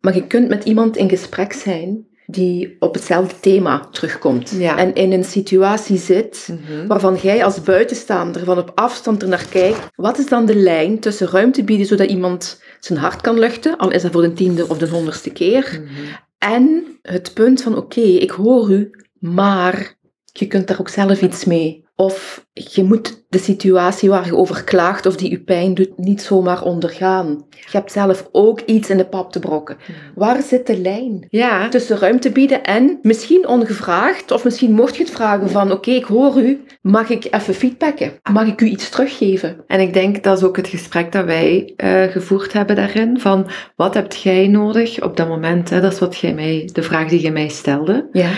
Maar 0.00 0.14
je 0.14 0.26
kunt 0.26 0.48
met 0.48 0.64
iemand 0.64 0.96
in 0.96 1.08
gesprek 1.08 1.52
zijn 1.52 2.08
die 2.26 2.76
op 2.78 2.94
hetzelfde 2.94 3.34
thema 3.40 3.88
terugkomt. 3.90 4.50
Ja. 4.58 4.76
En 4.78 4.94
in 4.94 5.12
een 5.12 5.24
situatie 5.24 5.98
zit 5.98 6.48
Mhm. 6.48 6.86
waarvan 6.86 7.16
jij 7.22 7.44
als 7.44 7.62
buitenstaander 7.62 8.44
van 8.44 8.58
op 8.58 8.72
afstand 8.74 9.22
ernaar 9.22 9.46
kijkt. 9.50 9.88
Wat 9.94 10.18
is 10.18 10.26
dan 10.28 10.46
de 10.46 10.54
lijn 10.56 10.98
tussen 11.00 11.28
ruimte 11.28 11.64
bieden 11.64 11.86
zodat 11.86 12.10
iemand 12.10 12.62
zijn 12.80 12.98
hart 12.98 13.20
kan 13.20 13.38
luchten, 13.38 13.76
al 13.76 13.90
is 13.90 14.02
dat 14.02 14.12
voor 14.12 14.22
de 14.22 14.32
tiende 14.32 14.68
of 14.68 14.78
de 14.78 14.88
honderdste 14.88 15.30
keer, 15.30 15.80
Mhm. 15.82 15.90
en 16.38 16.84
het 17.02 17.34
punt 17.34 17.62
van 17.62 17.76
oké, 17.76 18.00
ik 18.00 18.30
hoor 18.30 18.70
u, 18.70 18.90
maar 19.20 19.98
je 20.32 20.46
kunt 20.46 20.68
daar 20.68 20.80
ook 20.80 20.88
zelf 20.88 21.22
iets 21.22 21.44
mee. 21.44 21.88
Of 21.96 22.46
je 22.52 22.84
moet 22.84 23.24
de 23.28 23.38
situatie 23.38 24.08
waar 24.08 24.26
je 24.26 24.36
over 24.36 24.64
klaagt 24.64 25.06
of 25.06 25.16
die 25.16 25.30
je 25.30 25.40
pijn 25.40 25.74
doet 25.74 25.98
niet 25.98 26.22
zomaar 26.22 26.62
ondergaan. 26.62 27.44
Je 27.50 27.68
hebt 27.70 27.92
zelf 27.92 28.28
ook 28.32 28.60
iets 28.60 28.90
in 28.90 28.96
de 28.96 29.06
pap 29.06 29.32
te 29.32 29.38
brokken. 29.38 29.76
Waar 30.14 30.42
zit 30.42 30.66
de 30.66 30.78
lijn? 30.78 31.26
Ja, 31.28 31.68
Tussen 31.68 31.98
ruimte 31.98 32.30
bieden 32.30 32.64
en 32.64 32.98
misschien 33.02 33.48
ongevraagd, 33.48 34.30
of 34.30 34.44
misschien 34.44 34.72
mocht 34.72 34.96
je 34.96 35.02
het 35.02 35.12
vragen 35.12 35.50
van 35.50 35.72
oké, 35.72 35.90
ik 35.90 36.04
hoor 36.04 36.40
u, 36.40 36.64
mag 36.82 37.08
ik 37.08 37.26
even 37.30 37.54
feedbacken? 37.54 38.12
Mag 38.32 38.46
ik 38.46 38.60
u 38.60 38.66
iets 38.66 38.88
teruggeven? 38.88 39.64
En 39.66 39.80
ik 39.80 39.92
denk 39.92 40.22
dat 40.22 40.38
is 40.38 40.44
ook 40.44 40.56
het 40.56 40.68
gesprek 40.68 41.12
dat 41.12 41.24
wij 41.24 41.72
eh, 41.76 42.02
gevoerd 42.02 42.52
hebben 42.52 42.76
daarin. 42.76 43.20
Van 43.20 43.50
wat 43.76 43.94
hebt 43.94 44.22
jij 44.22 44.48
nodig 44.48 45.02
op 45.02 45.16
dat 45.16 45.28
moment? 45.28 45.70
Hè? 45.70 45.80
Dat 45.80 45.92
is 45.92 45.98
wat 45.98 46.16
jij 46.16 46.34
mij, 46.34 46.70
de 46.72 46.82
vraag 46.82 47.08
die 47.08 47.22
je 47.22 47.30
mij 47.30 47.48
stelde. 47.48 48.08
Ja. 48.12 48.30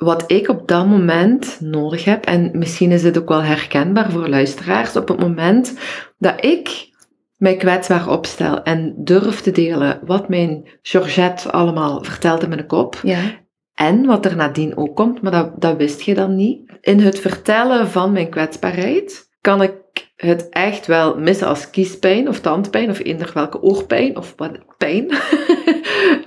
Wat 0.00 0.24
ik 0.26 0.48
op 0.48 0.68
dat 0.68 0.86
moment 0.86 1.60
nodig 1.60 2.04
heb, 2.04 2.24
en 2.24 2.50
misschien 2.52 2.90
is 2.90 3.02
dit 3.02 3.18
ook 3.18 3.28
wel 3.28 3.42
herkenbaar 3.42 4.10
voor 4.10 4.28
luisteraars, 4.28 4.96
op 4.96 5.08
het 5.08 5.20
moment 5.20 5.78
dat 6.18 6.44
ik 6.44 6.88
mij 7.36 7.56
kwetsbaar 7.56 8.08
opstel 8.08 8.62
en 8.62 8.94
durf 8.96 9.40
te 9.40 9.50
delen 9.50 10.00
wat 10.04 10.28
mijn 10.28 10.68
Georgette 10.82 11.50
allemaal 11.50 12.04
vertelt 12.04 12.42
in 12.42 12.48
mijn 12.48 12.66
kop, 12.66 12.98
Ja. 13.02 13.18
en 13.74 14.06
wat 14.06 14.24
er 14.24 14.36
nadien 14.36 14.76
ook 14.76 14.96
komt, 14.96 15.22
maar 15.22 15.32
dat, 15.32 15.60
dat 15.60 15.76
wist 15.76 16.00
je 16.00 16.14
dan 16.14 16.36
niet. 16.36 16.78
In 16.80 17.00
het 17.00 17.18
vertellen 17.18 17.88
van 17.88 18.12
mijn 18.12 18.30
kwetsbaarheid 18.30 19.28
kan 19.40 19.62
ik 19.62 19.74
het 20.16 20.48
echt 20.48 20.86
wel 20.86 21.18
missen 21.18 21.46
als 21.46 21.70
kiespijn 21.70 22.28
of 22.28 22.40
tandpijn 22.40 22.90
of 22.90 23.04
eender 23.04 23.30
welke 23.34 23.62
oorpijn 23.62 24.16
of 24.16 24.32
wat 24.36 24.58
pijn. 24.78 25.10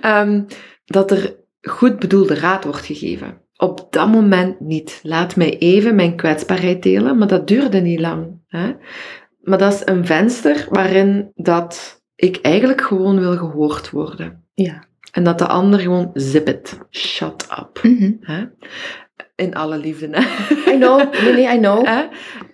Ehm, 0.01 0.43
dat 0.85 1.11
er 1.11 1.35
goed 1.61 1.99
bedoelde 1.99 2.35
raad 2.35 2.63
wordt 2.63 2.85
gegeven. 2.85 3.42
Op 3.63 3.87
dat 3.89 4.07
moment 4.07 4.59
niet. 4.59 4.99
Laat 5.03 5.35
mij 5.35 5.57
even 5.57 5.95
mijn 5.95 6.15
kwetsbaarheid 6.15 6.83
delen, 6.83 7.17
maar 7.17 7.27
dat 7.27 7.47
duurde 7.47 7.79
niet 7.79 7.99
lang. 7.99 8.39
Hè? 8.47 8.73
Maar 9.41 9.57
dat 9.57 9.73
is 9.73 9.81
een 9.85 10.05
venster 10.05 10.67
waarin 10.69 11.31
dat 11.35 12.01
ik 12.15 12.39
eigenlijk 12.41 12.81
gewoon 12.81 13.19
wil 13.19 13.37
gehoord 13.37 13.89
worden. 13.89 14.43
Ja. 14.53 14.83
En 15.11 15.23
dat 15.23 15.37
de 15.37 15.47
ander 15.47 15.79
gewoon 15.79 16.09
zip 16.13 16.47
it, 16.47 16.77
shut 16.89 17.47
up. 17.59 17.83
Mhm. 17.83 18.11
Hè? 18.19 18.43
In 19.35 19.55
alle 19.55 19.77
liefde. 19.77 20.07
Hè? 20.11 20.21
I 20.73 20.77
know, 20.77 21.13
nee, 21.13 21.55
I 21.55 21.57
know. 21.57 21.85
Hè? 21.93 22.05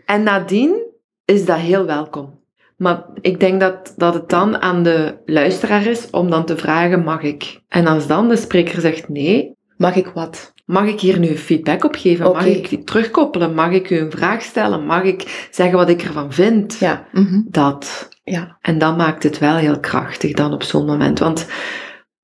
En 0.05 0.23
nadien 0.23 0.85
is 1.25 1.45
dat 1.45 1.57
heel 1.57 1.85
welkom. 1.85 2.39
Maar 2.77 3.05
ik 3.21 3.39
denk 3.39 3.59
dat, 3.59 3.93
dat 3.97 4.13
het 4.13 4.29
dan 4.29 4.61
aan 4.61 4.83
de 4.83 5.17
luisteraar 5.25 5.85
is 5.85 6.09
om 6.09 6.29
dan 6.29 6.45
te 6.45 6.57
vragen, 6.57 7.03
mag 7.03 7.21
ik? 7.21 7.61
En 7.67 7.87
als 7.87 8.07
dan 8.07 8.29
de 8.29 8.35
spreker 8.35 8.81
zegt 8.81 9.09
nee, 9.09 9.57
Mag 9.79 9.95
ik 9.95 10.07
wat? 10.07 10.53
Mag 10.69 10.88
ik 10.88 10.99
hier 10.99 11.19
nu 11.19 11.38
feedback 11.38 11.83
op 11.83 11.95
geven? 11.95 12.31
Mag 12.31 12.45
ik 12.45 12.85
terugkoppelen? 12.85 13.53
Mag 13.53 13.71
ik 13.71 13.89
u 13.89 13.97
een 13.97 14.11
vraag 14.11 14.41
stellen? 14.41 14.85
Mag 14.85 15.03
ik 15.03 15.47
zeggen 15.51 15.77
wat 15.77 15.89
ik 15.89 16.01
ervan 16.01 16.33
vind? 16.33 16.77
Ja. 16.79 17.07
Mhm. 17.11 17.41
Dat. 17.45 18.09
Ja. 18.23 18.57
En 18.61 18.77
dat 18.77 18.97
maakt 18.97 19.23
het 19.23 19.38
wel 19.38 19.55
heel 19.55 19.79
krachtig 19.79 20.33
dan 20.33 20.53
op 20.53 20.63
zo'n 20.63 20.85
moment. 20.85 21.19
Want 21.19 21.47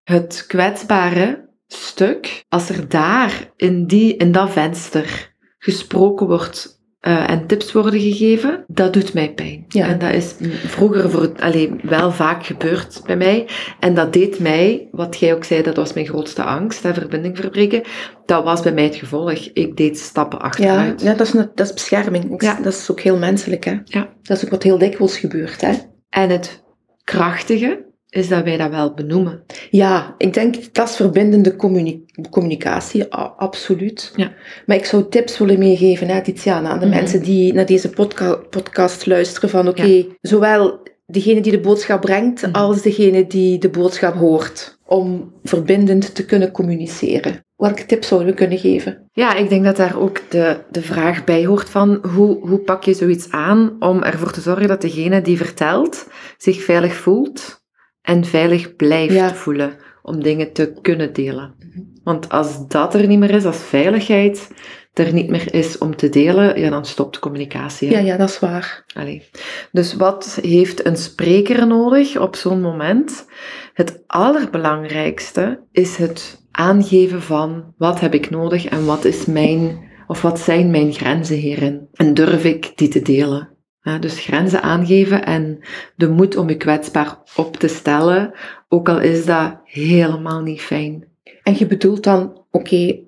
het 0.04 0.46
kwetsbare 0.48 1.50
stuk, 1.68 2.46
als 2.50 2.70
er 2.70 2.90
daar 2.90 3.52
in, 3.56 3.88
die, 3.88 4.18
in 4.18 4.32
dat 4.32 4.52
venster 4.52 5.34
gesproken 5.58 6.28
wordt 6.28 6.75
eh, 7.06 7.30
en 7.30 7.48
tips 7.48 7.72
worden 7.72 8.00
gegeven, 8.00 8.64
dat 8.68 8.94
doet 8.94 9.14
mij 9.14 9.34
pijn. 9.34 9.66
Ja. 9.68 9.88
En 9.88 10.00
dat 10.00 10.14
is 10.14 10.36
vroeger 10.68 11.10
voor, 11.10 11.32
allee, 11.40 11.72
wel 11.82 12.12
vaak 12.12 12.46
gebeurd 12.46 13.02
bij 13.06 13.18
mij. 13.18 13.48
En 13.80 13.94
dat 13.94 14.14
deed 14.14 14.40
mij, 14.40 14.88
wat 14.92 15.20
jij 15.20 15.34
ook 15.34 15.44
zei, 15.44 15.62
dat 15.62 15.76
was 15.76 15.94
mijn 15.94 16.06
grootste 16.06 16.44
angst, 16.44 16.84
hè, 16.84 16.94
verbinding 16.94 17.38
verbreken. 17.38 17.82
Dat 18.26 18.44
was 18.44 18.62
bij 18.62 18.74
mij 18.74 18.84
het 18.84 18.96
gevolg. 18.96 19.32
Ik 19.54 19.78
deed 19.78 20.00
stappen 20.00 20.40
Ja, 20.40 20.46
achteruit. 20.46 21.02
ja 21.02 21.14
dat, 21.14 21.28
is 21.28 21.34
een, 21.34 21.50
dat 21.56 21.68
is 21.68 21.74
bescherming. 21.74 22.42
Ja. 22.42 22.60
Dat 22.62 22.74
is 22.74 22.92
ook 22.92 23.00
heel 23.00 23.18
menselijk. 23.18 23.64
Hè? 23.66 23.78
Ja. 23.84 24.10
Dat 24.22 24.38
is 24.38 24.44
ook 24.46 24.52
wat 24.52 24.64
heel 24.64 24.78
dikwijls 24.78 25.18
gebeurt. 25.18 25.62
Hè? 25.62 25.74
En 26.10 26.30
het 26.30 26.64
krachtige 27.04 27.86
is 28.16 28.28
dat 28.28 28.44
wij 28.44 28.58
dat 28.58 28.70
wel 28.70 28.94
benoemen. 28.94 29.44
Ja, 29.70 30.16
ik 30.18 30.34
denk 30.34 30.74
dat 30.74 30.90
is 30.90 30.96
verbindende 30.96 31.56
communi- 31.56 32.06
communicatie, 32.30 33.14
absoluut. 33.38 34.14
Ja. 34.16 34.32
Maar 34.66 34.76
ik 34.78 34.86
zou 34.86 35.10
tips 35.10 35.38
willen 35.38 35.60
meegeven, 35.60 36.08
hè, 36.08 36.22
Tiziana, 36.22 36.70
aan 36.70 36.80
de 36.80 36.86
Mhm. 36.86 36.96
mensen 36.96 37.22
die 37.22 37.54
naar 37.54 37.66
deze 37.66 37.90
podca- 37.90 38.40
podcast 38.50 39.06
luisteren. 39.06 39.50
Van 39.50 39.68
oké, 39.68 40.06
zowel 40.22 40.80
degene 41.06 41.42
die 41.42 41.52
de 41.52 41.60
boodschap 41.60 42.02
brengt, 42.02 42.42
Mhm. 42.42 42.52
als 42.56 42.82
degene 42.82 43.28
die 43.28 43.58
de 43.58 43.70
boodschap 43.70 44.16
hoort. 44.16 44.74
Om 44.88 45.34
verbindend 45.44 46.16
te 46.16 46.26
kunnen 46.26 46.52
communiceren. 46.52 47.44
Welke 47.56 47.86
tips 47.86 48.08
zouden 48.08 48.30
we 48.30 48.36
kunnen 48.36 48.58
geven? 48.58 49.10
Ja, 49.12 49.36
ik 49.36 49.50
denk 49.50 49.64
dat 49.64 49.76
daar 49.78 50.00
ook 50.00 50.22
de, 50.30 50.58
de 50.72 50.82
vraag 50.82 51.24
bij 51.24 51.46
hoort 51.46 51.70
van 51.70 52.00
hoe, 52.16 52.48
hoe 52.48 52.60
pak 52.60 52.84
je 52.84 52.94
zoiets 52.94 53.32
aan 53.32 53.76
om 53.80 54.04
ervoor 54.04 54.32
te 54.32 54.42
zorgen 54.42 54.68
dat 54.68 54.82
degene 54.82 55.22
die 55.22 55.38
vertelt 55.38 56.08
zich 56.38 56.64
veilig 56.64 56.94
voelt 56.94 57.64
en 58.06 58.26
veilig 58.26 58.76
blijft 58.76 59.14
Ja. 59.14 59.34
voelen 59.36 59.74
om 60.02 60.24
dingen 60.24 60.54
te 60.54 60.74
kunnen 60.82 61.14
delen. 61.14 61.54
Mhm. 61.60 61.80
Want 62.04 62.30
als 62.30 62.68
dat 62.68 62.94
er 62.94 63.08
niet 63.08 63.20
meer 63.20 63.32
is, 63.32 63.46
als 63.46 63.58
veiligheid 63.64 64.48
er 64.94 65.14
niet 65.14 65.30
meer 65.30 65.54
is 65.54 65.78
om 65.78 65.96
te 65.96 66.10
delen, 66.10 66.60
ja, 66.60 66.70
dan 66.70 66.86
stopt 66.86 67.14
de 67.14 67.20
communicatie. 67.20 67.88
hè. 67.90 67.94
Ja, 67.94 68.00
ja, 68.06 68.18
dat 68.18 68.30
is 68.30 68.40
waar. 68.40 68.84
Allee. 68.94 69.24
Dus 69.72 69.94
wat 69.96 70.40
heeft 70.42 70.86
een 70.86 70.98
spreker 70.98 71.68
nodig 71.68 72.20
op 72.20 72.36
zo'n 72.36 72.62
moment? 72.62 73.26
Het 73.74 74.04
allerbelangrijkste 74.08 75.60
is 75.72 75.98
het 75.98 76.44
aangeven 76.52 77.22
van 77.22 77.74
wat 77.78 78.00
heb 78.00 78.14
ik 78.14 78.30
nodig 78.30 78.66
en 78.66 78.86
wat 78.86 79.06
is 79.06 79.26
mijn 79.26 79.84
of 80.08 80.22
wat 80.22 80.40
zijn 80.40 80.72
mijn 80.72 80.94
grenzen 80.94 81.36
hierin? 81.38 81.88
En 81.94 82.14
durf 82.14 82.44
ik 82.44 82.72
die 82.76 82.88
te 82.88 83.02
delen? 83.02 83.50
Ja, 83.86 83.98
dus 83.98 84.20
grenzen 84.20 84.62
aangeven 84.62 85.26
en 85.26 85.60
de 85.96 86.10
moed 86.10 86.36
om 86.38 86.50
je 86.50 86.58
kwetsbaar 86.58 87.18
op 87.36 87.58
te 87.58 87.68
stellen, 87.68 88.32
ook 88.68 88.90
al 88.90 89.00
is 89.00 89.26
dat 89.26 89.58
helemaal 89.64 90.42
niet 90.42 90.62
fijn. 90.62 91.08
En 91.44 91.56
je 91.58 91.66
bedoelt 91.68 92.04
dan, 92.04 92.46
oké, 92.52 93.00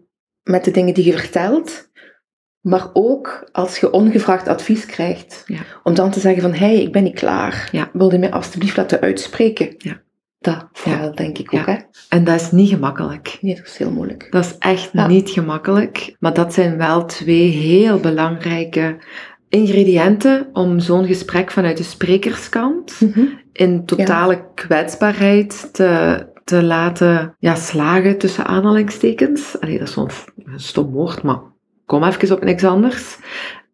met 0.43 0.65
de 0.65 0.72
dingen 0.72 0.93
die 0.93 1.05
je 1.05 1.17
vertelt, 1.17 1.89
maar 2.62 2.89
ook 2.93 3.50
als 3.51 3.79
je 3.79 3.91
ongevraagd 3.91 4.48
advies 4.48 4.86
krijgt, 4.86 5.43
Ja. 5.46 5.60
om 5.84 5.93
dan 5.93 6.12
te 6.12 6.19
zeggen 6.19 6.41
van, 6.41 6.53
hé, 6.53 6.57
hey, 6.57 6.81
ik 6.81 6.91
ben 6.91 7.03
niet 7.03 7.19
klaar. 7.19 7.69
Ja. 7.72 7.89
Wil 7.93 8.12
je 8.12 8.17
mij 8.19 8.31
alstublieft 8.31 8.77
laten 8.77 9.01
uitspreken? 9.01 9.75
Ja. 9.77 10.01
Dat 10.39 10.67
vooral, 10.72 11.15
denk 11.15 11.38
ik 11.38 11.53
ook, 11.53 11.65
Ja. 11.65 11.74
hè? 11.74 11.77
En 12.10 12.24
dat 12.24 12.41
is 12.41 12.51
niet 12.51 12.69
gemakkelijk. 12.69 13.38
Nee, 13.41 13.55
dat 13.55 13.65
is 13.65 13.77
heel 13.77 13.91
moeilijk. 13.91 14.27
Dat 14.31 14.46
is 14.46 14.55
echt 14.57 14.89
Ja. 14.93 15.07
niet 15.07 15.29
gemakkelijk. 15.29 16.15
Maar 16.19 16.34
dat 16.34 16.53
zijn 16.53 16.77
wel 16.77 17.05
twee 17.05 17.48
heel 17.50 18.00
belangrijke 18.00 18.98
ingrediënten 19.50 20.50
om 20.54 20.80
zo'n 20.80 21.06
gesprek 21.06 21.51
vanuit 21.51 21.77
de 21.77 21.84
sprekerskant 21.84 23.00
in 23.51 23.86
totale 23.86 24.44
kwetsbaarheid 24.56 25.74
te, 25.74 26.25
te 26.44 26.63
laten 26.63 27.36
ja, 27.39 27.56
slagen 27.56 28.18
tussen 28.18 28.46
aanhalingstekens. 28.46 29.60
Allee, 29.60 29.77
dat 29.77 29.88
is 29.88 29.94
zo'n 29.94 30.10
stom 30.56 30.92
woord, 30.92 31.24
maar 31.24 31.42
kom 31.86 32.04
even 32.04 32.36
op 32.36 32.44
niks 32.44 32.63
anders. 32.63 33.18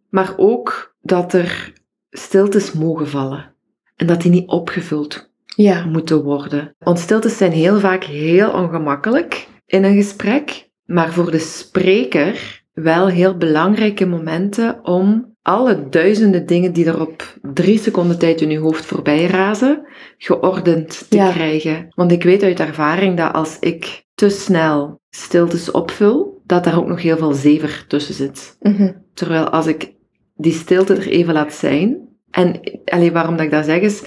Maar 0.10 0.34
ook 0.38 0.96
dat 1.02 1.34
er 1.34 1.74
stiltes 2.10 2.72
mogen 2.72 3.10
vallen. 3.10 3.52
En 3.96 4.08
dat 4.08 4.22
die 4.22 4.32
niet 4.32 4.50
opgevuld 4.50 5.32
Ja, 5.56 5.86
moeten 5.86 6.24
worden. 6.24 6.76
Want 6.80 7.00
stiltes 7.00 7.38
zijn 7.38 7.52
heel 7.52 7.80
vaak 7.80 8.04
heel 8.04 8.52
ongemakkelijk 8.52 9.48
in 9.66 9.84
een 9.84 9.96
gesprek, 9.96 10.70
maar 10.86 11.14
voor 11.14 11.32
de 11.32 11.40
spreker 11.40 12.64
wel 12.74 13.08
heel 13.08 13.38
belangrijke 13.38 14.06
momenten 14.06 14.86
om 14.86 15.33
alle 15.44 15.90
duizenden 15.90 16.46
dingen 16.46 16.74
die 16.74 16.86
er 16.86 17.02
op 17.02 17.38
drie 17.42 17.78
seconden 17.80 18.20
tijd 18.20 18.42
in 18.42 18.50
je 18.50 18.60
hoofd 18.60 18.86
voorbij 18.86 19.26
razen, 19.26 19.88
geordend 20.18 21.06
te 21.10 21.18
Ja. 21.18 21.32
krijgen. 21.32 21.88
Want 21.96 22.12
ik 22.12 22.24
weet 22.24 22.44
uit 22.44 22.60
ervaring 22.60 23.18
dat 23.18 23.34
als 23.34 23.58
ik 23.60 24.04
te 24.16 24.30
snel 24.30 25.02
stiltes 25.10 25.72
opvul, 25.72 26.42
dat 26.46 26.64
daar 26.64 26.78
ook 26.78 26.88
nog 26.88 27.02
heel 27.02 27.18
veel 27.18 27.34
zever 27.34 27.86
tussen 27.88 28.14
zit. 28.14 28.58
mhm. 28.60 28.92
Terwijl 29.14 29.50
als 29.50 29.68
ik 29.68 29.94
die 30.36 30.54
stilte 30.54 30.96
er 30.96 31.08
even 31.08 31.34
laat 31.34 31.54
zijn. 31.54 31.98
En 32.32 32.60
allee, 32.86 33.12
waarom 33.12 33.36
dat 33.36 33.46
ik 33.46 33.52
dat 33.52 33.66
zeg 33.66 33.80
is, 33.82 34.04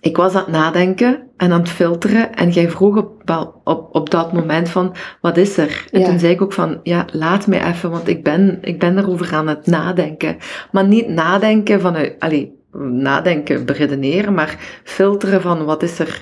ik 0.00 0.16
was 0.16 0.34
aan 0.34 0.42
het 0.42 0.52
nadenken 0.52 1.22
en 1.36 1.52
aan 1.52 1.60
het 1.60 1.68
filteren. 1.68 2.34
En 2.34 2.50
jij 2.50 2.70
vroeg 2.70 2.96
op, 2.96 3.22
op, 3.64 3.88
op 3.94 4.10
dat 4.10 4.32
moment 4.32 4.68
van, 4.68 4.94
wat 5.20 5.36
is 5.36 5.56
er? 5.56 5.84
En 5.90 6.00
Ja. 6.00 6.06
toen 6.06 6.18
zei 6.18 6.32
ik 6.32 6.42
ook 6.42 6.52
van, 6.52 6.80
ja, 6.82 7.04
laat 7.12 7.46
mij 7.46 7.64
even, 7.64 7.90
want 7.90 8.08
ik 8.08 8.22
ben, 8.24 8.58
ik 8.62 8.78
ben 8.78 8.98
erover 8.98 9.34
aan 9.34 9.48
het 9.48 9.66
nadenken. 9.66 10.36
Maar 10.72 10.86
niet 10.86 11.08
nadenken 11.08 11.80
vanuit, 11.80 12.14
allee, 12.18 12.54
nadenken, 12.90 13.66
beredeneren, 13.66 14.34
maar 14.34 14.80
filteren 14.84 15.40
van, 15.40 15.64
wat 15.64 15.82
is 15.82 15.98
er 15.98 16.20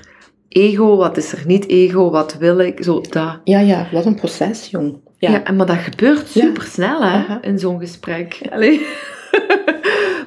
ego, 0.49 0.95
wat 0.97 1.17
is 1.17 1.31
er 1.31 1.43
niet 1.45 1.67
ego, 1.69 2.11
wat 2.11 2.37
wil 2.39 2.59
ik, 2.59 2.83
zo 2.83 3.01
dat. 3.09 3.39
Ja, 3.43 3.59
ja, 3.59 3.87
wat 3.91 4.05
een 4.05 4.15
proces, 4.15 4.67
jong. 4.69 4.97
Ja, 5.17 5.31
Ja. 5.31 5.43
en 5.43 5.55
maar 5.55 5.65
dat 5.65 5.75
gebeurt 5.77 6.33
Ja. 6.33 6.41
super 6.45 6.63
snel 6.63 7.03
hè, 7.03 7.23
in 7.41 7.59
zo'n 7.59 7.79
gesprek. 7.79 8.41
Allee. 8.51 8.85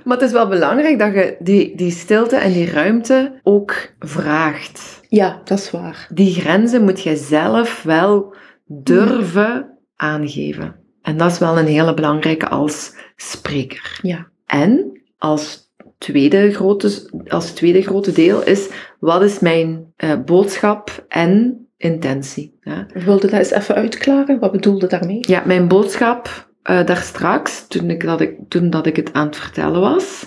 maar 0.09 0.17
het 0.17 0.27
is 0.27 0.33
wel 0.33 0.49
belangrijk 0.49 0.99
dat 0.99 1.15
je 1.15 1.37
die, 1.39 1.77
die 1.77 1.91
stilte 1.91 2.37
en 2.37 2.53
die 2.53 2.71
ruimte 2.71 3.41
ook 3.43 3.93
vraagt. 3.99 5.01
ja, 5.09 5.41
dat 5.45 5.59
is 5.59 5.71
waar. 5.71 6.09
Die 6.13 6.41
grenzen 6.41 6.85
moet 6.85 7.03
je 7.03 7.17
zelf 7.17 7.83
wel 7.83 8.35
durven 8.67 9.79
aangeven. 9.97 10.75
En 11.03 11.17
dat 11.17 11.31
is 11.31 11.39
wel 11.39 11.59
een 11.59 11.67
hele 11.67 11.95
belangrijke 11.95 12.49
als 12.49 12.95
spreker. 13.17 13.99
Ja. 14.03 14.29
En 14.47 15.01
als 15.19 15.73
tweede 15.99 16.53
grote, 16.53 17.11
als 17.29 17.51
tweede 17.51 17.83
grote 17.83 18.13
deel 18.13 18.43
is, 18.45 18.69
wat 19.01 19.23
is 19.23 19.39
mijn 19.39 19.93
eh, 19.97 20.13
boodschap 20.25 21.05
en 21.09 21.67
intentie? 21.77 22.59
Ja? 22.61 22.87
Wilde 22.95 23.27
dat 23.27 23.39
eens 23.39 23.51
even 23.51 23.75
uitklaren? 23.75 24.39
Wat 24.39 24.53
bedoelde 24.53 24.87
daarmee? 24.87 25.19
Ja, 25.21 25.43
mijn 25.47 25.69
boodschap 25.69 26.48
eh 26.69 26.87
daar 26.87 26.97
straks, 27.03 27.67
toen, 27.67 27.91
ik 27.91 28.05
dat 28.05 28.21
ik, 28.21 28.37
toen 28.49 28.71
dat 28.71 28.87
ik 28.87 28.97
het 28.97 29.13
aan 29.13 29.27
het 29.27 29.37
vertellen 29.37 29.81
was, 29.81 30.27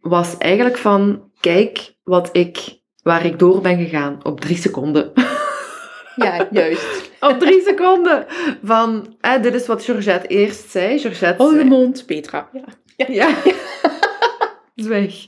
was 0.00 0.38
eigenlijk 0.38 0.76
van, 0.76 1.30
kijk 1.40 1.94
wat 2.02 2.28
ik, 2.32 2.80
waar 3.02 3.24
ik 3.24 3.38
door 3.38 3.60
ben 3.60 3.78
gegaan 3.78 4.20
op 4.22 4.40
drie 4.40 4.56
seconden. 4.56 5.12
Ja, 6.16 6.48
juist. 6.50 7.10
op 7.20 7.38
drie 7.38 7.62
seconden. 7.62 8.26
Van, 8.62 9.16
eh, 9.20 9.42
dit 9.42 9.54
is 9.54 9.66
wat 9.66 9.84
Georgette 9.84 10.26
eerst 10.26 10.70
zei. 10.70 10.98
Georgette 10.98 11.42
Hou 11.42 11.58
je 11.58 11.64
mond, 11.64 12.06
Petra. 12.06 12.48
Ja. 12.96 13.06
Ja. 13.08 13.28
Zwijg. 14.74 15.26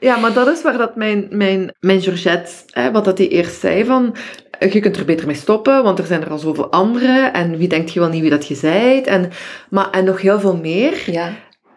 Ja, 0.00 0.16
maar 0.16 0.32
dat 0.32 0.48
is 0.48 0.62
waar 0.62 0.78
dat 0.78 0.96
mijn, 0.96 1.26
mijn, 1.30 1.76
mijn 1.80 2.02
Georgette, 2.02 2.52
wat 2.92 3.04
dat 3.04 3.18
hij 3.18 3.28
eerst 3.28 3.60
zei, 3.60 3.84
van 3.84 4.16
je 4.58 4.80
kunt 4.80 4.96
er 4.96 5.04
beter 5.04 5.26
mee 5.26 5.36
stoppen, 5.36 5.82
want 5.82 5.98
er 5.98 6.06
zijn 6.06 6.22
er 6.22 6.30
al 6.30 6.38
zoveel 6.38 6.70
anderen, 6.70 7.32
en 7.32 7.56
wie 7.56 7.68
denkt 7.68 7.92
je 7.92 8.00
wel 8.00 8.08
niet 8.08 8.20
wie 8.20 8.30
dat 8.30 8.46
je 8.46 8.54
zijt, 8.54 9.06
en, 9.06 9.30
maar, 9.70 9.90
en 9.90 10.04
nog 10.04 10.20
heel 10.20 10.40
veel 10.40 10.56
meer. 10.56 11.02
Ja. 11.10 11.30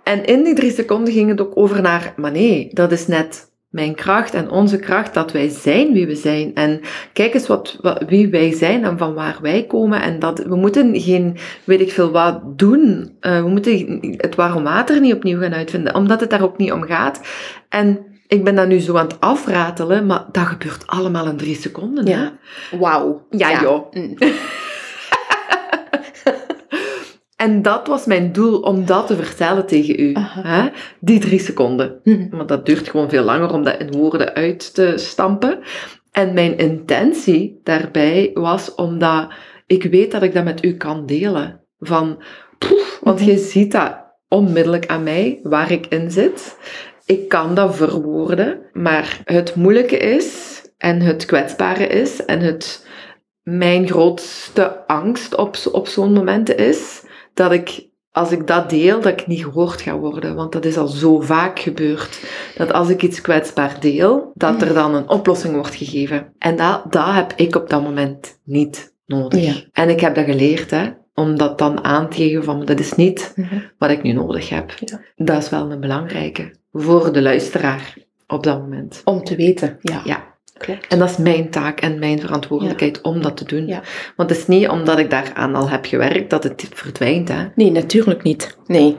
En 0.03 0.25
in 0.25 0.43
die 0.43 0.55
drie 0.55 0.71
seconden 0.71 1.13
ging 1.13 1.29
het 1.29 1.41
ook 1.41 1.57
over 1.57 1.81
naar, 1.81 2.13
maar 2.15 2.31
nee, 2.31 2.69
dat 2.73 2.91
is 2.91 3.07
net 3.07 3.49
mijn 3.71 3.95
kracht 3.95 4.33
en 4.33 4.49
onze 4.49 4.79
kracht, 4.79 5.13
dat 5.13 5.31
wij 5.31 5.49
zijn 5.49 5.93
wie 5.93 6.07
we 6.07 6.15
zijn. 6.15 6.55
En 6.55 6.81
kijk 7.13 7.33
eens 7.33 7.47
wat, 7.47 7.77
wat, 7.81 8.03
wie 8.07 8.29
wij 8.29 8.53
zijn 8.53 8.83
en 8.83 8.97
van 8.97 9.13
waar 9.13 9.37
wij 9.41 9.65
komen. 9.65 10.01
En 10.01 10.19
dat, 10.19 10.39
we 10.39 10.55
moeten 10.55 10.99
geen, 10.99 11.37
weet 11.63 11.81
ik 11.81 11.91
veel 11.91 12.11
wat, 12.11 12.57
doen. 12.59 13.11
Eh, 13.19 13.41
we 13.41 13.49
moeten 13.49 13.99
het 14.17 14.35
waarom 14.35 14.63
water 14.63 15.01
niet 15.01 15.13
opnieuw 15.13 15.39
gaan 15.39 15.53
uitvinden, 15.53 15.95
omdat 15.95 16.19
het 16.19 16.29
daar 16.29 16.43
ook 16.43 16.57
niet 16.57 16.71
om 16.71 16.83
gaat. 16.83 17.21
En 17.69 18.10
ik 18.31 18.43
ben 18.43 18.55
dat 18.55 18.67
nu 18.67 18.79
zo 18.79 18.95
aan 18.97 19.07
het 19.07 19.19
afratelen, 19.19 20.05
maar 20.05 20.25
dat 20.31 20.45
gebeurt 20.45 20.87
allemaal 20.87 21.27
in 21.27 21.37
drie 21.37 21.55
seconden. 21.55 22.05
Ja. 22.05 22.33
Wauw. 22.79 23.25
Ja, 23.29 23.61
joh. 23.61 23.91
Mm. 23.93 24.15
En 27.35 27.61
dat 27.61 27.87
was 27.87 28.05
mijn 28.05 28.31
doel, 28.31 28.59
om 28.59 28.85
dat 28.85 29.07
te 29.07 29.15
vertellen 29.15 29.65
tegen 29.65 29.99
u. 29.99 30.13
Hè? 30.19 30.69
Die 30.99 31.19
drie 31.19 31.39
seconden. 31.39 31.99
Mhm. 32.03 32.35
Maar 32.35 32.45
dat 32.45 32.65
duurt 32.65 32.89
gewoon 32.89 33.09
veel 33.09 33.23
langer 33.23 33.53
om 33.53 33.63
dat 33.63 33.79
in 33.79 33.91
woorden 33.91 34.33
uit 34.33 34.73
te 34.73 34.93
stampen. 34.95 35.59
En 36.11 36.33
mijn 36.33 36.57
intentie 36.57 37.59
daarbij 37.63 38.31
was 38.33 38.75
omdat 38.75 39.27
ik 39.67 39.83
weet 39.83 40.11
dat 40.11 40.23
ik 40.23 40.33
dat 40.33 40.43
met 40.43 40.65
u 40.65 40.77
kan 40.77 41.05
delen. 41.05 41.61
Van, 41.79 42.23
poef, 42.57 42.99
want 43.03 43.19
Mhm. 43.19 43.29
je 43.29 43.37
ziet 43.37 43.71
dat 43.71 43.97
onmiddellijk 44.27 44.87
aan 44.87 45.03
mij, 45.03 45.39
waar 45.43 45.71
ik 45.71 45.85
in 45.85 46.11
zit. 46.11 46.57
Ik 47.05 47.29
kan 47.29 47.55
dat 47.55 47.75
verwoorden, 47.75 48.59
maar 48.73 49.21
het 49.23 49.55
moeilijke 49.55 49.97
is, 49.97 50.61
en 50.77 51.01
het 51.01 51.25
kwetsbare 51.25 51.87
is, 51.87 52.25
en 52.25 52.39
het, 52.39 52.87
mijn 53.41 53.87
grootste 53.87 54.87
angst 54.87 55.35
op, 55.35 55.55
op 55.71 55.87
zo'n 55.87 56.13
momenten 56.13 56.57
is, 56.57 57.03
dat 57.33 57.51
ik 57.51 57.89
als 58.11 58.31
ik 58.31 58.47
dat 58.47 58.69
deel, 58.69 59.01
dat 59.01 59.11
ik 59.21 59.27
niet 59.27 59.43
gehoord 59.43 59.81
ga 59.81 59.97
worden. 59.97 60.35
Want 60.35 60.51
dat 60.51 60.65
is 60.65 60.77
al 60.77 60.87
zo 60.87 61.19
vaak 61.19 61.59
gebeurd. 61.59 62.19
Dat 62.57 62.73
als 62.73 62.89
ik 62.89 63.01
iets 63.01 63.21
kwetsbaar 63.21 63.79
deel, 63.79 64.31
dat 64.33 64.61
er 64.61 64.73
dan 64.73 64.95
een 64.95 65.09
oplossing 65.09 65.53
wordt 65.53 65.75
gegeven. 65.75 66.33
En 66.37 66.55
dat, 66.55 66.91
dat 66.91 67.13
heb 67.13 67.33
ik 67.35 67.55
op 67.55 67.69
dat 67.69 67.83
moment 67.83 68.39
niet 68.43 68.93
nodig. 69.05 69.45
Ja. 69.45 69.53
En 69.71 69.89
ik 69.89 69.99
heb 69.99 70.15
dat 70.15 70.25
geleerd, 70.25 70.71
hè. 70.71 70.89
Om 71.13 71.37
dat 71.37 71.57
dan 71.57 71.83
aan 71.83 72.09
te 72.09 72.17
geven 72.17 72.43
van, 72.43 72.65
dat 72.65 72.79
is 72.79 72.93
niet 72.93 73.33
Mhm. 73.35 73.59
wat 73.77 73.89
ik 73.89 74.03
nu 74.03 74.11
nodig 74.11 74.49
heb. 74.49 74.71
Ja. 74.85 75.01
Dat 75.15 75.37
is 75.37 75.49
wel 75.49 75.71
een 75.71 75.79
belangrijke. 75.79 76.53
Voor 76.71 77.13
de 77.13 77.21
luisteraar 77.21 77.97
op 78.27 78.43
dat 78.43 78.59
moment. 78.59 79.01
Om 79.05 79.23
te 79.23 79.35
weten. 79.35 79.77
Ja. 79.81 80.01
Ja. 80.03 80.29
Klopt. 80.57 80.87
En 80.87 80.99
dat 80.99 81.09
is 81.09 81.17
mijn 81.17 81.49
taak 81.49 81.81
en 81.81 81.99
mijn 81.99 82.19
verantwoordelijkheid 82.19 83.01
om 83.01 83.21
dat 83.21 83.37
te 83.37 83.45
doen. 83.45 83.67
Ja. 83.67 83.81
Want 84.15 84.29
het 84.29 84.39
is 84.39 84.47
niet 84.47 84.67
omdat 84.67 84.99
ik 84.99 85.09
daaraan 85.09 85.55
al 85.55 85.69
heb 85.69 85.85
gewerkt 85.85 86.29
dat 86.29 86.43
het 86.43 86.69
verdwijnt, 86.73 87.27
hè. 87.27 87.45
Nee, 87.55 87.71
natuurlijk 87.71 88.23
niet. 88.23 88.57
Nee. 88.65 88.95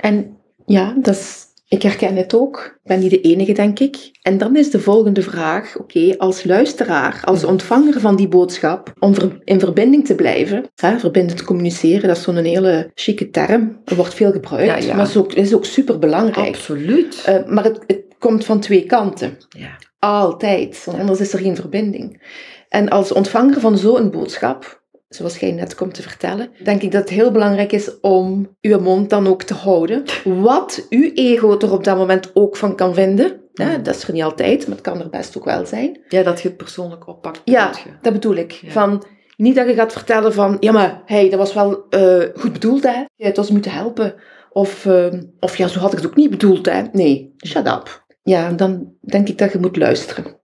En 0.00 0.36
ja, 0.66 0.94
dat 0.98 1.14
is, 1.14 1.44
ik 1.72 1.82
herken 1.82 2.16
het 2.16 2.34
ook. 2.34 2.78
Ik 2.82 2.88
ben 2.88 2.98
niet 3.00 3.10
de 3.10 3.20
enige, 3.20 3.52
denk 3.52 3.78
ik. 3.78 3.96
En 4.22 4.38
dan 4.38 4.56
is 4.56 4.70
de 4.70 4.80
volgende 4.80 5.22
vraag, 5.22 5.76
oké, 5.78 6.14
als 6.18 6.44
luisteraar, 6.44 7.20
als 7.24 7.44
ontvanger 7.44 8.00
van 8.00 8.16
die 8.16 8.28
boodschap, 8.28 8.92
om 8.98 9.14
in 9.44 9.60
verbinding 9.60 10.06
te 10.06 10.14
blijven, 10.14 10.64
hè, 10.74 10.98
verbindend 10.98 11.44
communiceren, 11.44 12.08
dat 12.08 12.16
is 12.16 12.22
zo'n 12.22 12.36
hele 12.36 12.90
chique 12.94 13.30
term. 13.30 13.80
Er 13.84 13.96
wordt 13.96 14.14
veel 14.14 14.32
gebruikt, 14.32 14.82
Ja, 14.82 14.88
ja. 14.88 14.96
maar 14.96 15.06
is 15.06 15.16
ook, 15.16 15.32
is 15.32 15.54
ook 15.54 15.64
super 15.64 15.98
belangrijk. 15.98 16.48
Absoluut. 16.48 17.42
maar 17.46 17.64
het, 17.64 17.78
het 17.86 18.04
komt 18.18 18.44
van 18.44 18.60
twee 18.60 18.86
kanten. 18.86 19.36
ja. 19.48 19.78
Altijd, 19.98 20.84
want 20.84 20.98
anders 20.98 21.20
is 21.20 21.32
er 21.32 21.38
geen 21.38 21.56
verbinding. 21.56 22.22
En 22.68 22.88
als 22.88 23.12
ontvanger 23.12 23.60
van 23.60 23.78
zo'n 23.78 24.10
boodschap, 24.10 24.81
zoals 25.14 25.38
jij 25.38 25.52
net 25.52 25.74
komt 25.74 25.94
te 25.94 26.02
vertellen, 26.02 26.50
denk 26.64 26.82
ik 26.82 26.92
dat 26.92 27.00
het 27.00 27.10
heel 27.10 27.30
belangrijk 27.30 27.72
is 27.72 28.00
om 28.00 28.56
uw 28.60 28.80
mond 28.80 29.10
dan 29.10 29.26
ook 29.26 29.42
te 29.42 29.54
houden. 29.54 30.04
Wat 30.24 30.86
uw 30.90 31.10
ego 31.14 31.58
er 31.58 31.72
op 31.72 31.84
dat 31.84 31.96
moment 31.96 32.30
ook 32.34 32.56
van 32.56 32.76
kan 32.76 32.94
vinden. 32.94 33.40
Mm. 33.52 33.82
dat 33.82 33.94
is 33.96 34.02
er 34.02 34.12
niet 34.12 34.22
altijd, 34.22 34.66
maar 34.66 34.76
het 34.76 34.84
kan 34.84 35.00
er 35.00 35.10
best 35.10 35.36
ook 35.36 35.44
wel 35.44 35.66
zijn. 35.66 36.00
Ja, 36.08 36.22
dat 36.22 36.40
je 36.40 36.48
het 36.48 36.56
persoonlijk 36.56 37.08
oppakt. 37.08 37.40
Ja, 37.44 37.70
je. 37.84 37.90
dat 38.02 38.12
bedoel 38.12 38.34
ik. 38.34 38.52
Ja. 38.52 38.70
Van, 38.70 39.04
niet 39.36 39.54
dat 39.54 39.66
je 39.66 39.74
gaat 39.74 39.92
vertellen 39.92 40.32
van, 40.32 40.56
ja 40.60 40.72
maar, 40.72 41.02
hey, 41.06 41.28
dat 41.28 41.38
was 41.38 41.54
wel 41.54 41.88
eh, 41.88 42.24
goed 42.34 42.52
bedoeld 42.52 42.82
hè. 42.82 43.04
Je 43.16 43.24
hebt 43.24 43.38
ons 43.38 43.50
moeten 43.50 43.72
helpen. 43.72 44.14
Of, 44.50 44.86
ehm, 44.86 45.22
of 45.40 45.56
ja, 45.56 45.68
zo 45.68 45.78
had 45.78 45.92
ik 45.92 45.98
het 45.98 46.06
ook 46.06 46.16
niet 46.16 46.30
bedoeld 46.30 46.66
hè. 46.66 46.82
Nee, 46.92 47.34
shut 47.46 47.66
up. 47.66 48.04
Ja, 48.22 48.50
dan 48.50 48.92
denk 49.00 49.28
ik 49.28 49.38
dat 49.38 49.52
je 49.52 49.58
moet 49.58 49.76
luisteren. 49.76 50.40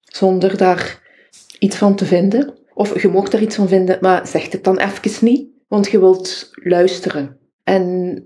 Zonder 0.00 0.56
daar 0.56 1.00
iets 1.58 1.76
van 1.76 1.96
te 1.96 2.04
vinden. 2.04 2.54
Of 2.74 3.02
je 3.02 3.08
mocht 3.08 3.32
er 3.32 3.42
iets 3.42 3.56
van 3.56 3.68
vinden, 3.68 3.98
maar 4.00 4.26
zeg 4.26 4.50
het 4.50 4.64
dan 4.64 4.78
even 4.78 5.24
niet. 5.26 5.48
Want 5.68 5.90
je 5.90 5.98
wilt 5.98 6.50
luisteren. 6.54 7.38
En 7.64 8.24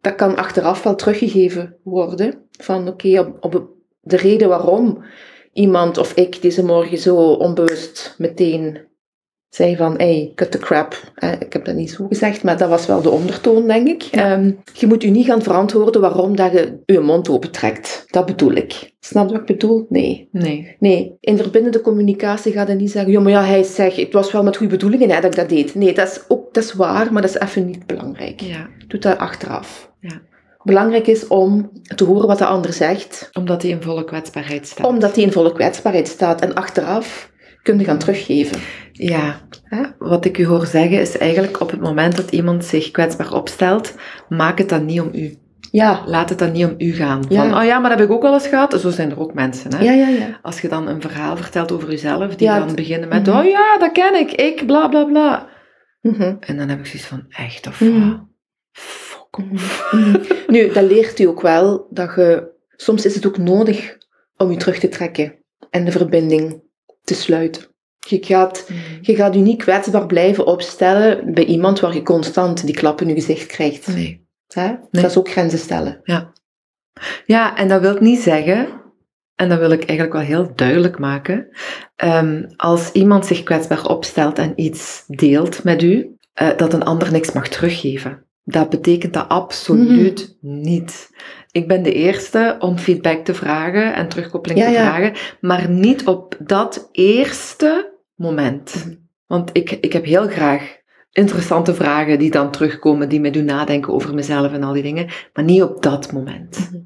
dat 0.00 0.14
kan 0.14 0.36
achteraf 0.36 0.82
wel 0.82 0.94
teruggegeven 0.94 1.76
worden. 1.82 2.48
Van 2.60 2.88
oké, 2.88 3.18
op, 3.20 3.36
op 3.40 3.68
de 4.00 4.16
reden 4.16 4.48
waarom 4.48 5.04
iemand 5.52 5.98
of 5.98 6.14
ik 6.14 6.42
deze 6.42 6.64
morgen 6.64 6.98
zo 6.98 7.16
onbewust 7.16 8.14
meteen 8.18 8.78
zei 9.50 9.76
van, 9.76 9.94
hey, 9.96 10.32
cut 10.34 10.50
the 10.50 10.58
crap. 10.58 11.12
Eh, 11.14 11.32
ik 11.32 11.52
heb 11.52 11.64
dat 11.64 11.74
niet 11.74 11.90
zo 11.90 12.06
gezegd, 12.06 12.42
maar 12.42 12.56
dat 12.58 12.68
was 12.68 12.86
wel 12.86 13.02
de 13.02 13.10
ondertoon, 13.10 13.66
denk 13.66 13.88
ik. 13.88 14.02
Ja. 14.02 14.32
Ehm, 14.32 14.50
je 14.72 14.86
moet 14.86 15.04
u 15.04 15.10
niet 15.10 15.26
gaan 15.26 15.42
verantwoorden 15.42 16.00
waarom 16.00 16.36
dat 16.36 16.52
je 16.52 16.78
je 16.86 17.00
mond 17.00 17.28
opentrekt. 17.28 18.04
Dat 18.10 18.26
bedoel 18.26 18.52
ik. 18.52 18.94
Snap 19.00 19.26
je 19.26 19.32
wat 19.32 19.40
ik 19.40 19.46
bedoel? 19.56 19.86
Nee. 19.88 20.28
Nee. 20.32 20.76
Nee, 20.78 21.16
in 21.20 21.36
verbindende 21.36 21.80
communicatie 21.80 22.52
gaat 22.52 22.66
hij 22.66 22.76
niet 22.76 22.90
zeggen, 22.90 23.12
ja, 23.12 23.20
maar 23.20 23.32
ja, 23.32 23.44
hij 23.44 23.62
zegt, 23.62 23.96
het 23.96 24.12
was 24.12 24.32
wel 24.32 24.42
met 24.42 24.56
goede 24.56 24.72
bedoelingen 24.72 25.10
hè, 25.10 25.14
dat 25.20 25.30
ik 25.30 25.36
dat 25.36 25.48
deed. 25.48 25.74
Nee, 25.74 25.94
dat 25.94 26.08
is, 26.08 26.20
ook, 26.28 26.54
dat 26.54 26.64
is 26.64 26.72
waar, 26.72 27.12
maar 27.12 27.22
dat 27.22 27.30
is 27.34 27.40
even 27.40 27.66
niet 27.66 27.86
belangrijk. 27.86 28.40
Ja. 28.40 28.68
Doe 28.88 29.00
dat 29.00 29.18
achteraf. 29.18 29.90
Ja. 30.00 30.20
Belangrijk 30.62 31.06
is 31.06 31.26
om 31.26 31.70
te 31.94 32.04
horen 32.04 32.26
wat 32.26 32.38
de 32.38 32.46
ander 32.46 32.72
zegt, 32.72 33.30
Omdat 33.32 33.62
hij 33.62 33.70
in 33.70 33.82
volle 33.82 34.04
kwetsbaarheid 34.04 34.66
staat. 34.66 34.86
omdat 34.86 35.14
hij 35.14 35.24
in 35.24 35.32
volle 35.32 35.52
kwetsbaarheid 35.52 36.08
staat. 36.08 36.40
En 36.40 36.54
achteraf 36.54 37.30
kun 37.66 37.78
je 37.78 37.84
gaan 37.84 37.98
teruggeven. 37.98 38.58
Ja. 38.92 39.40
Wat 39.98 40.24
ik 40.24 40.38
u 40.38 40.46
hoor 40.46 40.66
zeggen 40.66 41.00
is 41.00 41.18
eigenlijk 41.18 41.60
op 41.60 41.70
het 41.70 41.80
moment 41.80 42.16
dat 42.16 42.30
iemand 42.30 42.64
zich 42.64 42.90
kwetsbaar 42.90 43.32
opstelt, 43.32 43.94
maak 44.28 44.58
het 44.58 44.68
dan 44.68 44.84
niet 44.84 45.00
om 45.00 45.10
u. 45.12 45.36
Ja, 45.70 46.02
Laat 46.06 46.28
het 46.28 46.38
dan 46.38 46.52
niet 46.52 46.64
om 46.64 46.74
u 46.78 46.92
gaan. 46.92 47.24
Ja. 47.28 47.48
Van, 47.48 47.58
oh 47.58 47.64
ja, 47.64 47.78
maar 47.78 47.90
dat 47.90 47.98
heb 47.98 48.08
ik 48.08 48.14
ook 48.14 48.22
wel 48.22 48.32
eens 48.34 48.46
gehad. 48.48 48.80
Zo 48.80 48.90
zijn 48.90 49.10
er 49.10 49.20
ook 49.20 49.34
mensen, 49.34 49.74
hè. 49.76 49.84
ja, 49.84 49.92
ja. 49.92 50.08
ja. 50.08 50.38
Als 50.42 50.60
je 50.60 50.68
dan 50.68 50.88
een 50.88 51.00
verhaal 51.00 51.36
vertelt 51.36 51.72
over 51.72 51.90
jezelf, 51.90 52.34
die 52.36 52.46
Ja, 52.48 52.58
dan 52.58 52.66
het- 52.66 52.76
beginnen 52.76 53.08
met, 53.08 53.26
Mhm. 53.26 53.36
oh 53.38 53.44
ja, 53.44 53.78
dat 53.78 53.92
ken 53.92 54.14
ik, 54.14 54.32
ik, 54.32 54.66
bla 54.66 54.88
bla 54.88 55.04
bla. 55.04 55.48
Mhm. 56.00 56.34
En 56.40 56.56
dan 56.56 56.68
heb 56.68 56.78
ik 56.78 56.86
zoiets 56.86 57.06
van, 57.08 57.24
echt 57.28 57.66
of 57.66 57.80
Mhm. 57.80 58.08
wat? 58.08 58.20
Fuck. 58.72 59.44
Mhm. 59.90 60.16
Nu, 60.46 60.72
dat 60.72 60.84
leert 60.90 61.18
u 61.18 61.24
ook 61.24 61.40
wel 61.40 61.86
dat 61.90 62.12
je... 62.16 62.54
Soms 62.76 63.04
is 63.06 63.14
het 63.14 63.26
ook 63.26 63.38
nodig 63.38 63.96
om 64.36 64.50
je 64.50 64.56
terug 64.56 64.78
te 64.78 64.88
trekken 64.88 65.34
en 65.70 65.84
de 65.84 65.90
verbinding 65.90 66.62
te 67.06 67.14
sluiten. 67.14 67.62
Je 68.08 68.18
gaat, 68.24 68.68
je 69.00 69.14
gaat 69.14 69.34
je 69.34 69.40
niet 69.40 69.62
kwetsbaar 69.62 70.06
blijven 70.06 70.46
opstellen 70.46 71.34
bij 71.34 71.44
iemand 71.44 71.80
waar 71.80 71.94
je 71.94 72.02
constant 72.02 72.66
die 72.66 72.74
klap 72.74 73.00
in 73.00 73.08
je 73.08 73.14
gezicht 73.14 73.46
krijgt. 73.46 73.86
Nee. 73.86 74.26
Hè? 74.46 74.74
Dat 74.90 75.04
is 75.04 75.18
ook 75.18 75.30
grenzen 75.30 75.58
stellen. 75.58 76.00
Ja, 77.26 77.56
en 77.56 77.68
dat 77.68 77.80
wil 77.80 77.96
niet 78.00 78.20
zeggen 78.20 78.68
en 79.34 79.48
dat 79.48 79.58
wil 79.58 79.70
ik 79.70 79.84
eigenlijk 79.84 80.12
wel 80.12 80.22
heel 80.22 80.52
duidelijk 80.54 80.98
maken, 80.98 81.48
ehm, 81.96 82.44
als 82.56 82.92
iemand 82.92 83.26
zich 83.26 83.42
kwetsbaar 83.42 83.86
opstelt 83.86 84.38
en 84.38 84.52
iets 84.56 85.04
deelt 85.06 85.64
met 85.64 85.82
u, 85.82 86.16
uh, 86.42 86.56
dat 86.56 86.72
een 86.72 86.84
ander 86.84 87.12
niks 87.12 87.32
mag 87.32 87.48
teruggeven. 87.48 88.24
Dat 88.44 88.70
betekent 88.70 89.12
dat 89.12 89.28
absoluut 89.28 90.36
Mhm. 90.40 90.60
niet. 90.60 91.10
Ik 91.56 91.68
ben 91.68 91.82
de 91.82 91.92
eerste 91.92 92.56
om 92.58 92.78
feedback 92.78 93.24
te 93.24 93.34
vragen 93.34 93.94
en 93.94 94.08
terugkoppeling 94.08 94.60
Ja, 94.60 94.66
te 94.66 94.72
ja. 94.72 94.78
vragen, 94.80 95.12
maar 95.40 95.68
niet 95.70 96.06
op 96.06 96.36
dat 96.38 96.88
eerste 96.92 97.92
moment. 98.14 98.74
Mhm. 98.84 98.94
Want 99.26 99.50
ik, 99.52 99.70
ik 99.70 99.92
heb 99.92 100.04
heel 100.04 100.26
graag 100.28 100.76
interessante 101.10 101.74
vragen 101.74 102.18
die 102.18 102.30
dan 102.30 102.50
terugkomen, 102.50 103.08
die 103.08 103.20
mij 103.20 103.30
doen 103.30 103.44
nadenken 103.44 103.92
over 103.92 104.14
mezelf 104.14 104.52
en 104.52 104.62
al 104.62 104.72
die 104.72 104.82
dingen, 104.82 105.08
maar 105.32 105.44
niet 105.44 105.62
op 105.62 105.82
dat 105.82 106.12
moment. 106.12 106.68
Mhm. 106.70 106.82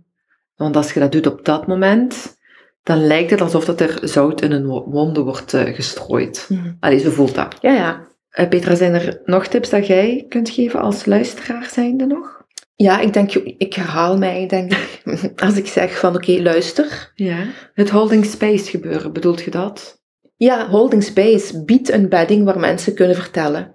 Want 0.56 0.76
als 0.76 0.92
je 0.92 1.00
dat 1.00 1.12
doet 1.12 1.26
op 1.26 1.44
dat 1.44 1.66
moment, 1.66 2.36
dan 2.82 3.06
lijkt 3.06 3.30
het 3.30 3.40
alsof 3.40 3.64
dat 3.64 3.80
er 3.80 3.98
zout 4.02 4.40
in 4.42 4.52
een 4.52 4.66
wo- 4.66 4.88
wonde 4.90 5.20
wordt 5.20 5.54
eh, 5.54 5.74
gestrooid. 5.74 6.46
Mhm. 6.48 6.72
Allee, 6.80 6.98
zo 6.98 7.10
voelt 7.10 7.34
dat. 7.34 7.56
Ja, 7.60 7.72
ja. 7.72 8.06
Eh, 8.30 8.48
Petra, 8.48 8.74
zijn 8.74 8.94
er 8.94 9.20
nog 9.24 9.46
tips 9.46 9.70
dat 9.70 9.86
jij 9.86 10.24
kunt 10.28 10.50
geven 10.50 10.80
als 10.80 11.04
luisteraar 11.06 11.68
zijnde 11.72 12.06
nog? 12.06 12.39
Ja, 12.82 13.00
ik 13.00 13.12
denk, 13.12 13.34
ik 13.34 13.74
herhaal 13.74 14.18
mij, 14.18 14.46
denk 14.46 14.72
ik. 14.72 15.02
Als 15.44 15.56
ik 15.56 15.66
zeg 15.66 15.98
van, 15.98 16.14
oké, 16.14 16.42
luister. 16.42 17.12
Ja. 17.14 17.46
Het 17.74 17.90
holding 17.90 18.24
space 18.24 18.70
gebeuren, 18.70 19.12
bedoelt 19.12 19.42
je 19.42 19.50
dat? 19.50 20.00
Ja, 20.36 20.68
holding 20.68 21.02
space 21.02 21.64
biedt 21.64 21.90
een 21.90 22.08
bedding 22.08 22.44
waar 22.44 22.58
mensen 22.58 22.94
kunnen 22.94 23.16
vertellen. 23.16 23.72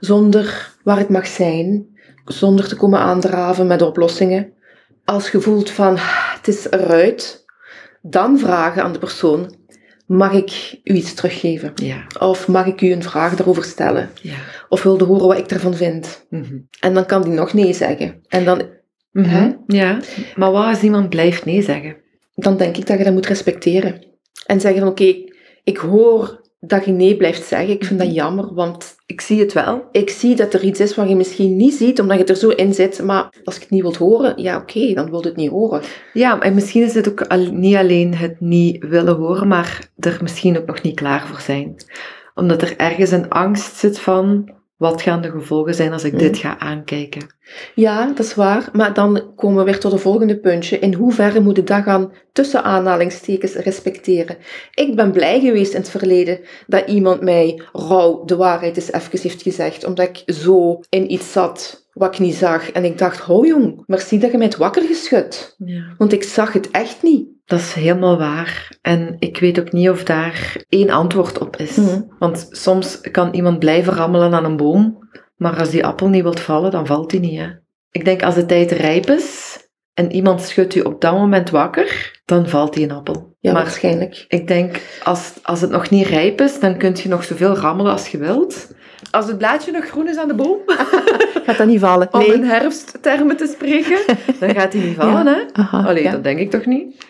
Zonder 0.00 0.72
waar 0.84 0.98
het 0.98 1.08
mag 1.08 1.26
zijn. 1.26 1.86
Zonder 2.24 2.68
te 2.68 2.76
komen 2.76 2.98
aandraven 2.98 3.66
met 3.66 3.82
oplossingen. 3.82 4.52
Als 5.04 5.30
je 5.30 5.40
voelt 5.40 5.70
van, 5.70 5.94
"Ah, 5.94 6.34
het 6.36 6.48
is 6.48 6.70
eruit. 6.70 7.44
Dan 8.02 8.38
vragen 8.38 8.82
aan 8.82 8.92
de 8.92 8.98
persoon, 8.98 9.54
mag 10.08 10.32
ik 10.32 10.78
u 10.84 10.94
iets 10.94 11.14
teruggeven? 11.14 11.72
Ja. 11.74 12.06
Of 12.18 12.48
mag 12.48 12.66
ik 12.66 12.80
u 12.80 12.92
een 12.92 13.02
vraag 13.02 13.36
daarover 13.36 13.64
stellen? 13.64 14.10
ja. 14.22 14.36
Of 14.68 14.82
wilde 14.82 15.04
horen 15.04 15.26
wat 15.26 15.38
ik 15.38 15.50
ervan 15.50 15.74
vind? 15.74 16.26
Mhm. 16.30 16.58
En 16.80 16.94
dan 16.94 17.06
kan 17.06 17.22
die 17.22 17.32
nog 17.32 17.52
nee 17.52 17.72
zeggen. 17.72 18.20
En 18.28 18.44
dan, 18.44 18.62
Mhm. 19.12 19.28
Hè? 19.28 19.50
Ja. 19.66 20.00
Maar 20.36 20.52
wat 20.52 20.64
als 20.64 20.82
iemand 20.82 21.08
blijft 21.08 21.44
nee 21.44 21.62
zeggen? 21.62 21.96
dan 22.34 22.56
denk 22.56 22.76
ik 22.76 22.86
dat 22.86 22.98
je 22.98 23.04
dat 23.04 23.12
moet 23.12 23.26
respecteren. 23.26 24.06
En 24.46 24.60
zeggen 24.60 24.80
van, 24.80 24.88
oké, 24.90 25.14
ik 25.64 25.76
hoor 25.76 26.47
dat 26.60 26.84
je 26.84 26.92
nee 26.92 27.16
blijft 27.16 27.46
zeggen. 27.46 27.70
Ik 27.70 27.84
vind 27.84 27.98
dat 28.00 28.14
jammer, 28.14 28.54
want 28.54 28.96
Ik 29.06 29.20
zie 29.20 29.40
het 29.40 29.52
wel. 29.52 29.88
ik 29.92 30.10
zie 30.10 30.36
dat 30.36 30.54
er 30.54 30.62
iets 30.62 30.80
is 30.80 30.94
wat 30.94 31.08
je 31.08 31.16
misschien 31.16 31.56
niet 31.56 31.74
ziet, 31.74 32.00
omdat 32.00 32.18
je 32.18 32.24
er 32.24 32.36
zo 32.36 32.48
in 32.48 32.74
zit. 32.74 33.02
Maar 33.02 33.28
als 33.44 33.54
je 33.54 33.60
het 33.60 33.70
niet 33.70 33.82
wilt 33.82 33.96
horen, 33.96 34.42
ja 34.42 34.56
oké, 34.56 34.94
dan 34.94 35.10
wil 35.10 35.20
je 35.20 35.26
het 35.28 35.36
niet 35.36 35.50
horen. 35.50 35.82
Ja, 36.12 36.40
en 36.40 36.54
misschien 36.54 36.82
is 36.82 36.94
het 36.94 37.08
ook 37.08 37.20
al- 37.22 37.52
niet 37.52 37.76
alleen 37.76 38.14
het 38.14 38.40
niet 38.40 38.84
willen 38.88 39.16
horen, 39.16 39.48
maar 39.48 39.88
er 39.98 40.18
misschien 40.22 40.58
ook 40.58 40.66
nog 40.66 40.82
niet 40.82 40.94
klaar 40.96 41.26
voor 41.26 41.40
zijn. 41.40 41.76
Omdat 42.34 42.62
er 42.62 42.76
ergens 42.76 43.10
een 43.10 43.28
angst 43.28 43.76
zit 43.76 43.98
van, 43.98 44.50
wat 44.78 45.02
gaan 45.02 45.22
de 45.22 45.30
gevolgen 45.30 45.74
zijn 45.74 45.92
als 45.92 46.04
ik 46.04 46.18
dit 46.18 46.38
ga 46.38 46.58
aankijken? 46.58 47.26
Ja, 47.74 48.06
dat 48.06 48.18
is 48.18 48.34
waar. 48.34 48.68
Maar 48.72 48.94
dan 48.94 49.32
komen 49.36 49.58
we 49.58 49.64
weer 49.64 49.80
tot 49.80 49.92
het 49.92 50.00
volgende 50.00 50.38
puntje. 50.38 50.78
In 50.78 50.94
hoeverre 50.94 51.40
moet 51.40 51.56
je 51.56 51.64
dat 51.64 51.82
gaan 51.82 52.12
tussen 52.32 52.62
aanhalingstekens 52.62 53.54
respecteren? 53.54 54.36
Ik 54.74 54.96
ben 54.96 55.12
blij 55.12 55.40
geweest 55.40 55.72
in 55.72 55.80
het 55.80 55.90
verleden 55.90 56.40
dat 56.66 56.88
iemand 56.88 57.20
mij 57.20 57.62
rauw 57.72 58.24
de 58.24 58.36
waarheid 58.36 58.76
eens 58.76 58.92
even 58.92 59.20
heeft 59.22 59.42
gezegd. 59.42 59.84
Omdat 59.84 60.08
ik 60.08 60.34
zo 60.34 60.80
in 60.88 61.12
iets 61.12 61.32
zat 61.32 61.86
wat 61.92 62.14
ik 62.14 62.20
niet 62.20 62.34
zag. 62.34 62.70
En 62.70 62.84
ik 62.84 62.98
dacht, 62.98 63.18
hou 63.18 63.46
jong, 63.46 63.82
merci 63.86 64.18
dat 64.18 64.30
je 64.30 64.36
mij 64.36 64.46
het 64.46 64.56
wakker 64.56 64.82
geschud. 64.82 65.54
Ja. 65.58 65.94
Want 65.98 66.12
ik 66.12 66.22
zag 66.22 66.52
het 66.52 66.70
echt 66.70 67.02
niet. 67.02 67.28
Dat 67.48 67.58
is 67.58 67.72
helemaal 67.72 68.18
waar. 68.18 68.68
En 68.82 69.16
ik 69.18 69.38
weet 69.38 69.60
ook 69.60 69.72
niet 69.72 69.90
of 69.90 70.04
daar 70.04 70.56
één 70.68 70.90
antwoord 70.90 71.38
op 71.38 71.56
is. 71.56 71.76
Mhm. 71.76 72.00
Want 72.18 72.46
soms 72.50 73.00
kan 73.00 73.34
iemand 73.34 73.58
blijven 73.58 73.92
rammelen 73.92 74.34
aan 74.34 74.44
een 74.44 74.56
boom, 74.56 75.08
maar 75.36 75.58
als 75.58 75.70
die 75.70 75.86
appel 75.86 76.08
niet 76.08 76.22
wilt 76.22 76.40
vallen, 76.40 76.70
dan 76.70 76.86
valt 76.86 77.10
die 77.10 77.20
niet. 77.20 77.38
Hè? 77.38 77.46
Ik 77.90 78.04
denk 78.04 78.22
als 78.22 78.34
de 78.34 78.46
tijd 78.46 78.70
rijp 78.72 79.10
is 79.10 79.58
en 79.94 80.12
iemand 80.12 80.42
schudt 80.42 80.74
u 80.74 80.80
op 80.80 81.00
dat 81.00 81.12
moment 81.12 81.50
wakker, 81.50 82.20
dan 82.24 82.48
valt 82.48 82.74
die 82.74 82.84
een 82.84 82.92
appel. 82.96 83.36
Ja, 83.40 83.52
maar 83.52 83.62
waarschijnlijk. 83.62 84.24
ik 84.28 84.48
denk, 84.48 84.80
als, 85.04 85.32
als 85.42 85.60
het 85.60 85.70
nog 85.70 85.90
niet 85.90 86.06
rijp 86.06 86.40
is, 86.40 86.60
dan 86.60 86.76
kun 86.78 86.96
je 87.02 87.08
nog 87.08 87.24
zoveel 87.24 87.54
rammelen 87.56 87.92
als 87.92 88.08
je 88.08 88.18
wilt. 88.18 88.76
Als 89.10 89.26
het 89.26 89.38
blaadje 89.38 89.72
nog 89.72 89.86
groen 89.86 90.08
is 90.08 90.16
aan 90.16 90.28
de 90.28 90.34
boom, 90.34 90.58
Gaat 91.46 91.56
dat 91.58 91.66
niet 91.66 91.80
vallen? 91.80 92.08
om 92.12 92.20
in 92.20 92.42
herfsttermen 92.42 93.36
te 93.36 93.46
spreken, 93.46 93.98
dan 94.40 94.54
gaat 94.54 94.72
hij 94.72 94.82
niet 94.82 94.96
vallen, 95.00 95.26
hè? 95.26 95.40
Aha, 95.52 95.86
Allee, 95.88 96.02
ja. 96.02 96.10
dat 96.10 96.24
denk 96.24 96.38
ik 96.38 96.50
toch 96.50 96.66
niet? 96.66 97.06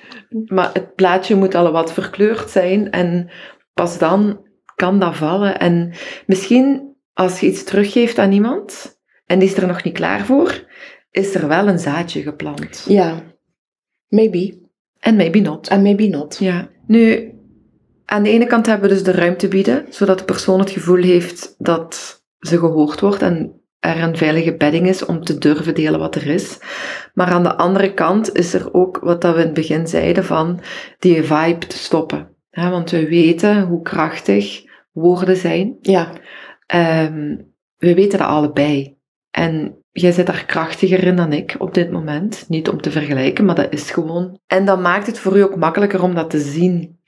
Maar 0.47 0.71
het 0.73 0.95
plaatje 0.95 1.35
moet 1.35 1.55
al 1.55 1.73
wat 1.73 1.93
verkleurd 1.93 2.51
zijn 2.51 2.91
en 2.91 3.31
pas 3.75 3.99
dan 3.99 4.47
kan 4.75 4.99
dat 4.99 5.17
vallen. 5.17 5.59
En 5.59 5.93
misschien 6.27 6.95
als 7.13 7.41
je 7.41 7.47
iets 7.47 7.65
teruggeeft 7.65 8.19
aan 8.19 8.33
iemand 8.33 8.99
en 9.27 9.39
die 9.39 9.49
is 9.49 9.57
er 9.57 9.67
nog 9.67 9.83
niet 9.83 9.95
klaar 9.95 10.27
voor, 10.27 10.67
is 11.11 11.35
er 11.35 11.49
wel 11.49 11.69
een 11.69 11.79
zaadje 11.79 12.23
geplant. 12.23 12.85
Ja, 12.89 13.23
maybe. 14.09 14.59
En 14.99 15.17
maybe 15.17 15.39
not. 15.39 15.69
And 15.69 15.83
maybe 15.83 16.07
not. 16.07 16.37
Ja. 16.39 16.69
Nu, 16.87 17.33
aan 18.05 18.23
de 18.23 18.31
ene 18.31 18.47
kant 18.47 18.67
hebben 18.67 18.89
we 18.89 18.95
dus 18.95 19.05
de 19.05 19.13
ruimte 19.13 19.49
bieden, 19.49 19.87
zodat 19.89 20.19
de 20.19 20.25
persoon 20.25 20.59
het 20.59 20.71
gevoel 20.71 21.03
heeft 21.03 21.55
dat 21.59 22.23
ze 22.39 22.59
gehoord 22.59 23.01
wordt 23.01 23.23
en 23.23 23.63
er 23.79 24.03
een 24.03 24.17
veilige 24.17 24.57
bedding 24.57 24.89
is 24.89 25.05
om 25.05 25.25
te 25.25 25.39
durven 25.39 25.75
delen 25.75 26.01
wat 26.01 26.15
er 26.15 26.27
is. 26.27 26.59
Maar 27.15 27.29
aan 27.29 27.43
de 27.43 27.57
andere 27.57 27.95
kant 27.95 28.37
is 28.37 28.55
er 28.55 28.75
ook 28.75 28.99
wat 28.99 29.21
dat 29.21 29.35
we 29.35 29.41
in 29.41 29.47
het 29.47 29.55
begin 29.55 29.87
zeiden 29.87 30.25
van 30.25 30.61
die 30.99 31.23
vibe 31.23 31.67
te 31.67 31.79
stoppen. 31.79 32.37
want 32.51 32.91
we 32.91 33.09
weten 33.09 33.63
hoe 33.63 33.83
krachtig 33.83 34.63
woorden 34.93 35.37
zijn. 35.37 35.77
Ja, 35.81 36.13
Ehm, 36.69 37.37
we 37.77 37.95
weten 37.95 38.19
dat 38.19 38.29
allebei. 38.29 38.97
En 39.31 39.85
jij 39.91 40.13
zit 40.13 40.27
daar 40.27 40.45
krachtiger 40.45 41.05
in 41.05 41.17
dan 41.17 41.33
ik 41.33 41.55
op 41.59 41.75
dit 41.75 41.91
moment. 41.91 42.45
Niet 42.49 42.69
om 42.69 42.81
te 42.81 42.91
vergelijken, 42.91 43.45
maar 43.45 43.55
dat 43.55 43.73
is 43.73 43.91
gewoon. 43.91 44.41
En 44.47 44.65
dat 44.65 44.81
maakt 44.81 45.07
het 45.07 45.19
voor 45.19 45.37
u 45.37 45.43
ook 45.43 45.57
makkelijker 45.57 46.03
om 46.03 46.15
dat 46.15 46.31
te 46.31 46.39
zien. 46.39 47.01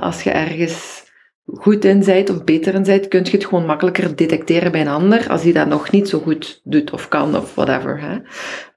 Als 0.00 0.22
je 0.22 0.30
ergens 0.30 1.04
goed 1.52 1.84
in 1.84 2.04
bent 2.04 2.30
of 2.30 2.44
beter 2.44 2.74
in 2.74 2.82
bent, 2.82 3.08
kun 3.08 3.24
je 3.24 3.30
het 3.30 3.44
gewoon 3.46 3.66
makkelijker 3.66 4.16
detecteren 4.16 4.72
bij 4.72 4.80
een 4.80 4.88
ander 4.88 5.28
als 5.28 5.42
die 5.42 5.52
dat 5.52 5.66
nog 5.66 5.90
niet 5.90 6.08
zo 6.08 6.18
goed 6.20 6.60
doet 6.64 6.90
of 6.90 7.08
kan 7.08 7.36
of 7.36 7.54
whatever. 7.54 8.00
Hè. 8.00 8.18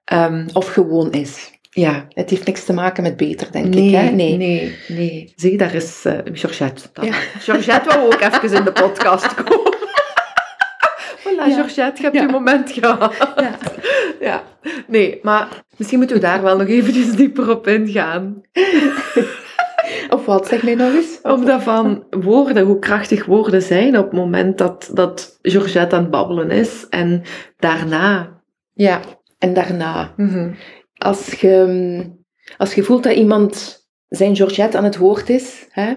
Ehm, 0.05 0.47
of 0.53 0.73
gewoon 0.73 1.11
is. 1.11 1.51
ja, 1.69 2.05
Het 2.09 2.29
heeft 2.29 2.45
niks 2.45 2.63
te 2.65 2.73
maken 2.73 3.03
met 3.03 3.17
beter, 3.17 3.51
denk 3.51 3.65
nee, 3.73 3.87
ik. 3.87 3.95
Hè? 3.95 4.09
nee, 4.09 4.37
nee, 4.87 5.33
Zie, 5.35 5.57
daar 5.57 5.73
is 5.73 6.05
eh 6.05 6.17
Georgette. 6.33 6.83
dan. 6.93 7.05
Ja. 7.05 7.13
Georgette 7.45 7.89
wou 7.89 8.05
ook 8.13 8.21
even 8.21 8.57
in 8.57 8.63
de 8.63 8.71
podcast 8.71 9.33
komen. 9.33 9.71
Voilà, 11.23 11.47
Ja. 11.47 11.53
Georgette, 11.53 11.97
je 12.01 12.03
hebt 12.03 12.15
Ja. 12.15 12.21
je 12.21 12.27
moment 12.31 12.71
gehad. 12.71 13.13
Ja. 13.35 13.55
Ja, 14.19 14.43
nee, 14.87 15.19
maar 15.21 15.47
misschien 15.77 15.97
moeten 15.99 16.15
we 16.17 16.21
daar 16.21 16.41
wel 16.41 16.57
nog 16.57 16.67
eventjes 16.67 17.11
dieper 17.11 17.49
op 17.49 17.67
ingaan. 17.67 18.41
Of 20.13 20.25
wat, 20.25 20.47
zeg 20.47 20.63
mij 20.63 20.75
nog 20.75 20.93
eens? 20.93 21.19
Omdat 21.21 21.63
van 21.63 22.03
woorden, 22.09 22.65
hoe 22.65 22.79
krachtig 22.79 23.25
woorden 23.25 23.61
zijn 23.61 23.97
op 23.97 24.03
het 24.03 24.13
moment 24.13 24.57
dat, 24.57 24.89
dat 24.93 25.39
Georgette 25.41 25.95
aan 25.95 26.01
het 26.01 26.11
babbelen 26.11 26.51
is. 26.51 26.87
En 26.89 27.21
daarna. 27.57 28.41
Ja, 28.73 28.99
en 29.39 29.53
daarna. 29.53 30.13
Mhm. 30.17 30.51
Als 30.93 31.33
je, 31.33 32.11
als 32.57 32.73
je 32.73 32.83
voelt 32.83 33.03
dat 33.03 33.15
iemand 33.15 33.81
zijn 34.07 34.35
Georgette 34.35 34.77
aan 34.77 34.83
het 34.83 34.97
woord 34.97 35.29
is, 35.29 35.67
hè, 35.69 35.93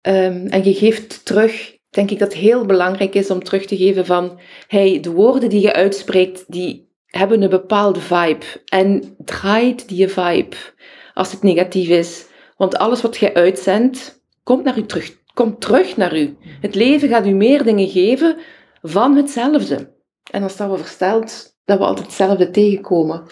ehm, 0.00 0.46
en 0.46 0.64
je 0.64 0.74
geeft 0.74 1.24
terug, 1.24 1.76
denk 1.90 2.10
ik 2.10 2.18
dat 2.18 2.32
het 2.32 2.42
heel 2.42 2.66
belangrijk 2.66 3.14
is 3.14 3.30
om 3.30 3.42
terug 3.42 3.66
te 3.66 3.76
geven 3.76 4.06
van, 4.06 4.40
hey, 4.66 5.00
de 5.00 5.10
woorden 5.10 5.48
die 5.48 5.60
je 5.60 5.72
uitspreekt, 5.72 6.44
die 6.48 6.90
hebben 7.06 7.42
een 7.42 7.50
bepaalde 7.50 8.00
vibe. 8.00 8.46
En 8.64 9.14
draait 9.18 9.88
die 9.88 10.08
vibe 10.08 10.56
als 11.14 11.32
het 11.32 11.42
negatief 11.42 11.88
is. 11.88 12.30
Want 12.56 12.78
alles 12.78 13.02
wat 13.02 13.16
je 13.16 13.34
uitzendt, 13.34 14.20
komt 14.42 14.64
naar 14.64 14.78
u 14.78 14.86
terug. 14.86 15.20
Komt 15.34 15.60
terug 15.60 15.96
naar 15.96 16.16
u. 16.16 16.36
Het 16.60 16.74
leven 16.74 17.08
gaat 17.08 17.26
u 17.26 17.30
meer 17.30 17.62
dingen 17.64 17.88
geven 17.88 18.36
van 18.82 19.16
hetzelfde. 19.16 19.90
En 20.30 20.40
dan 20.40 20.50
staan 20.50 20.70
we 20.70 20.76
versteld 20.76 21.56
dat 21.64 21.78
we 21.78 21.84
altijd 21.84 22.06
hetzelfde 22.06 22.50
tegenkomen. 22.50 23.22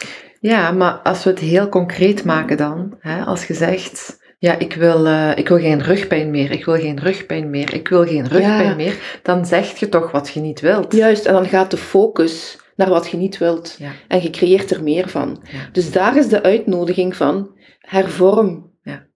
Ja, 0.41 0.71
maar 0.71 0.93
als 0.93 1.25
we 1.25 1.31
het 1.31 1.39
heel 1.39 1.69
concreet 1.69 2.25
maken 2.25 2.57
dan, 2.57 2.97
hè, 3.01 3.25
als 3.25 3.47
je 3.47 3.55
zegt, 3.55 4.19
ja, 4.39 4.59
ik 4.59 4.73
wil, 4.75 5.07
eh, 5.07 5.31
ik 5.35 5.49
wil 5.49 5.59
geen 5.59 5.83
rugpijn 5.83 6.31
meer, 6.31 6.51
ik 6.51 6.65
wil 6.65 6.75
geen 6.77 7.01
rugpijn 7.01 7.51
meer, 7.51 7.75
ik 7.75 7.89
wil 7.89 8.07
geen 8.07 8.29
rugpijn 8.29 8.69
Ja. 8.69 8.75
meer, 8.75 9.21
dan 9.23 9.47
zeg 9.47 9.79
je 9.79 9.89
toch 9.89 10.11
wat 10.11 10.29
je 10.29 10.41
niet 10.41 10.61
wilt. 10.61 10.93
Juist, 10.93 11.27
en 11.27 11.33
dan 11.33 11.47
gaat 11.47 11.71
de 11.71 11.77
focus 11.77 12.59
naar 12.77 12.89
wat 12.89 13.11
je 13.11 13.17
niet 13.17 13.39
wilt. 13.39 13.77
Ja. 13.79 13.91
En 14.09 14.23
je 14.23 14.31
creëert 14.31 14.71
er 14.71 14.83
meer 14.83 15.09
van. 15.09 15.41
Ja. 15.53 15.59
Dus 15.73 15.93
daar 15.93 16.17
is 16.17 16.29
de 16.29 16.43
uitnodiging 16.43 17.17
van 17.17 17.51
hervorm. 17.81 18.70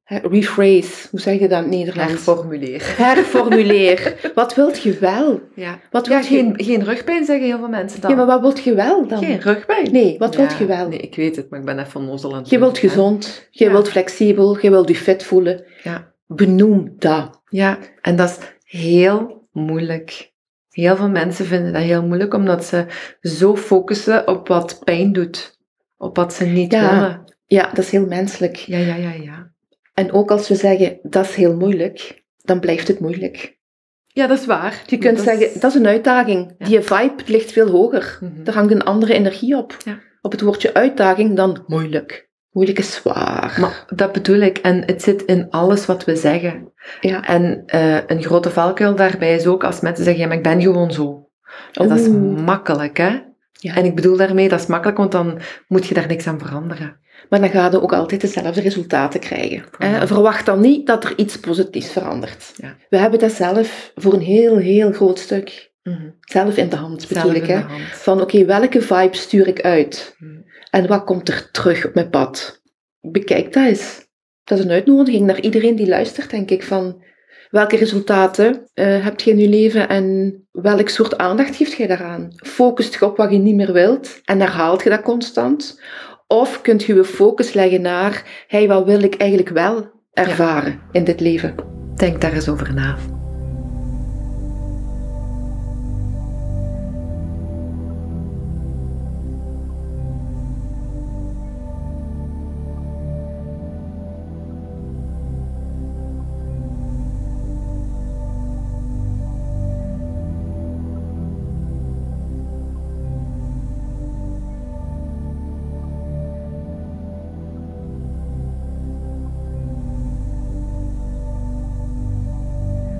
Rephrase, 0.04 1.08
hoe 1.10 1.20
zeg 1.20 1.38
je 1.38 1.48
dat 1.48 1.58
in 1.64 1.70
het 1.70 1.74
Nederlands? 1.78 2.12
Herformuleer. 2.12 2.94
Herformuleer. 2.96 4.16
wat 4.34 4.54
wilt 4.54 4.82
je 4.82 4.98
wel? 4.98 5.40
Ja. 5.54 5.80
Wat 5.90 6.06
Ja, 6.06 6.18
je... 6.18 6.24
geen, 6.24 6.54
geen 6.56 6.84
rugpijn 6.84 7.24
zeggen 7.24 7.46
heel 7.46 7.58
veel 7.58 7.68
mensen 7.68 8.00
dan. 8.00 8.10
Ja, 8.10 8.16
maar 8.16 8.26
wat 8.26 8.40
wilt 8.40 8.62
je 8.64 8.74
wel 8.74 9.06
dan? 9.06 9.18
Geen 9.24 9.40
rugpijn. 9.40 9.92
Nee, 9.92 10.18
wat 10.18 10.34
Ja, 10.34 10.38
wilt 10.40 10.58
je 10.58 10.66
wel? 10.66 10.88
Nee, 10.88 10.98
ik 10.98 11.14
weet 11.14 11.36
het, 11.36 11.50
maar 11.50 11.58
ik 11.58 11.64
ben 11.64 11.78
even 11.78 12.00
onnozel 12.00 12.32
aan 12.32 12.38
het 12.38 12.50
Je 12.50 12.58
wilt 12.58 12.78
gezond, 12.78 13.48
je 13.50 13.70
wilt 13.70 13.88
flexibel, 13.88 14.58
je 14.60 14.70
wilt 14.70 14.88
je 14.88 14.94
fit 14.96 15.22
voelen. 15.22 15.64
Ja. 15.82 16.12
Benoem 16.26 16.94
dat. 16.98 17.40
Ja, 17.48 17.78
en 18.00 18.16
dat 18.16 18.28
is 18.28 18.38
heel 18.80 19.48
moeilijk. 19.52 20.32
Heel 20.70 20.96
veel 20.96 21.08
mensen 21.08 21.46
vinden 21.46 21.72
dat 21.72 21.82
heel 21.82 22.02
moeilijk, 22.02 22.34
omdat 22.34 22.64
ze 22.64 22.86
zo 23.20 23.56
focussen 23.56 24.28
op 24.28 24.48
wat 24.48 24.80
pijn 24.84 25.12
doet. 25.12 25.58
Op 25.96 26.16
wat 26.16 26.32
ze 26.34 26.44
niet 26.44 26.72
Ja. 26.72 26.90
willen. 26.94 27.24
Ja, 27.46 27.66
dat 27.68 27.78
is 27.78 27.90
heel 27.90 28.06
menselijk. 28.06 28.56
Ja, 28.56 28.78
ja, 28.78 28.94
ja, 28.94 29.12
ja. 29.12 29.52
En 29.94 30.12
ook 30.12 30.30
als 30.30 30.48
we 30.48 30.54
zeggen, 30.54 30.98
dat 31.02 31.24
is 31.24 31.34
heel 31.34 31.56
moeilijk, 31.56 32.22
dan 32.42 32.60
blijft 32.60 32.88
het 32.88 33.00
moeilijk. 33.00 33.58
Ja, 34.06 34.26
dat 34.26 34.38
is 34.38 34.46
waar. 34.46 34.82
Je 34.86 34.98
kunt 34.98 35.16
Dat 35.16 35.26
is- 35.26 35.38
zeggen, 35.38 35.60
dat 35.60 35.70
is 35.70 35.78
een 35.80 35.86
uitdaging. 35.86 36.54
Ja. 36.58 36.66
Die 36.66 36.80
vibe 36.80 37.22
ligt 37.26 37.52
veel 37.52 37.68
hoger. 37.70 38.18
Mhm. 38.20 38.46
Er 38.46 38.54
hangt 38.54 38.72
een 38.72 38.84
andere 38.84 39.14
energie 39.14 39.56
op. 39.56 39.76
Ja. 39.84 39.98
Op 40.20 40.32
het 40.32 40.40
woordje 40.40 40.74
uitdaging 40.74 41.36
dan 41.36 41.64
moeilijk. 41.66 42.28
Moeilijk 42.50 42.78
is 42.78 42.94
zwaar. 42.94 43.56
Maar 43.60 43.84
dat 43.94 44.12
bedoel 44.12 44.40
ik. 44.40 44.58
En 44.58 44.82
het 44.86 45.02
zit 45.02 45.22
in 45.22 45.50
alles 45.50 45.86
wat 45.86 46.04
we 46.04 46.16
zeggen. 46.16 46.72
ja. 47.00 47.22
En 47.26 47.62
eh, 47.66 47.96
een 48.06 48.22
grote 48.22 48.50
valkuil 48.50 48.94
daarbij 48.94 49.34
is 49.34 49.46
ook 49.46 49.64
als 49.64 49.80
mensen 49.80 50.04
zeggen, 50.04 50.22
ja, 50.22 50.28
maar 50.28 50.36
ik 50.36 50.42
ben 50.42 50.62
gewoon 50.62 50.92
zo. 50.92 51.28
En 51.72 51.88
dat 51.88 51.98
is 51.98 52.08
makkelijk, 52.44 52.96
hè? 52.96 53.18
Ja. 53.52 53.74
En 53.76 53.84
ik 53.84 53.94
bedoel 53.94 54.16
daarmee, 54.16 54.48
dat 54.48 54.60
is 54.60 54.66
makkelijk, 54.66 54.98
want 54.98 55.12
dan 55.12 55.40
moet 55.68 55.86
je 55.86 55.94
daar 55.94 56.06
niks 56.06 56.26
aan 56.26 56.38
veranderen. 56.38 57.00
Maar 57.28 57.40
dan 57.40 57.48
ga 57.48 57.68
je 57.70 57.82
ook 57.82 57.92
altijd 57.92 58.20
dezelfde 58.20 58.60
resultaten 58.60 59.20
krijgen. 59.20 59.64
hè. 59.78 59.98
Voilà. 59.98 60.06
Verwacht 60.06 60.46
dan 60.46 60.60
niet 60.60 60.86
dat 60.86 61.04
er 61.04 61.12
iets 61.16 61.38
positiefs 61.38 61.90
verandert. 61.92 62.52
Ja. 62.56 62.76
We 62.88 62.96
hebben 62.98 63.18
dat 63.18 63.32
zelf 63.32 63.92
voor 63.94 64.12
een 64.12 64.20
heel, 64.20 64.56
heel 64.56 64.92
groot 64.92 65.18
stuk 65.18 65.72
Mhm. 65.82 66.08
zelf 66.20 66.56
in 66.56 66.68
de 66.68 66.76
hand, 66.76 67.08
bedoel 67.08 67.22
Zelf 67.22 67.34
ik. 67.36 67.46
Hè? 67.46 67.54
hand. 67.58 67.82
Van 67.92 68.20
oké, 68.20 68.44
welke 68.44 68.80
vibe 68.82 69.16
stuur 69.16 69.46
ik 69.48 69.60
uit? 69.60 70.14
Mhm. 70.18 70.32
En 70.70 70.86
wat 70.86 71.04
komt 71.04 71.28
er 71.28 71.48
terug 71.50 71.86
op 71.86 71.94
mijn 71.94 72.10
pad? 72.10 72.62
Bekijk 73.00 73.52
dat 73.52 73.66
eens. 73.66 74.02
Dat 74.44 74.58
is 74.58 74.64
een 74.64 74.70
uitnodiging 74.70 75.26
naar 75.26 75.40
iedereen 75.40 75.76
die 75.76 75.88
luistert, 75.88 76.30
denk 76.30 76.50
ik. 76.50 76.62
Van 76.62 77.02
welke 77.50 77.76
resultaten 77.76 78.70
eh 78.74 79.04
heb 79.04 79.20
je 79.20 79.30
in 79.30 79.38
je 79.38 79.48
leven 79.48 79.88
en 79.88 80.36
welk 80.50 80.88
soort 80.88 81.18
aandacht 81.18 81.56
geeft 81.56 81.72
je 81.72 81.86
daaraan? 81.86 82.28
Focust 82.36 82.94
je 82.98 83.04
op 83.04 83.16
wat 83.16 83.30
je 83.30 83.38
niet 83.38 83.54
meer 83.54 83.72
wilt 83.72 84.20
en 84.24 84.40
herhaalt 84.40 84.82
je 84.82 84.90
dat 84.90 85.02
constant? 85.02 85.80
Of 86.26 86.60
kunt 86.60 86.84
je 86.84 86.94
je 86.94 87.04
focus 87.04 87.52
leggen 87.52 87.80
naar, 87.80 88.44
hey, 88.46 88.68
wat 88.68 88.84
wil 88.84 89.02
ik 89.02 89.14
eigenlijk 89.14 89.50
wel 89.50 89.90
ervaren 90.12 90.80
in 90.92 91.04
dit 91.04 91.20
leven? 91.20 91.54
Denk 91.94 92.20
daar 92.20 92.32
eens 92.32 92.48
over 92.48 92.74
na. 92.74 92.96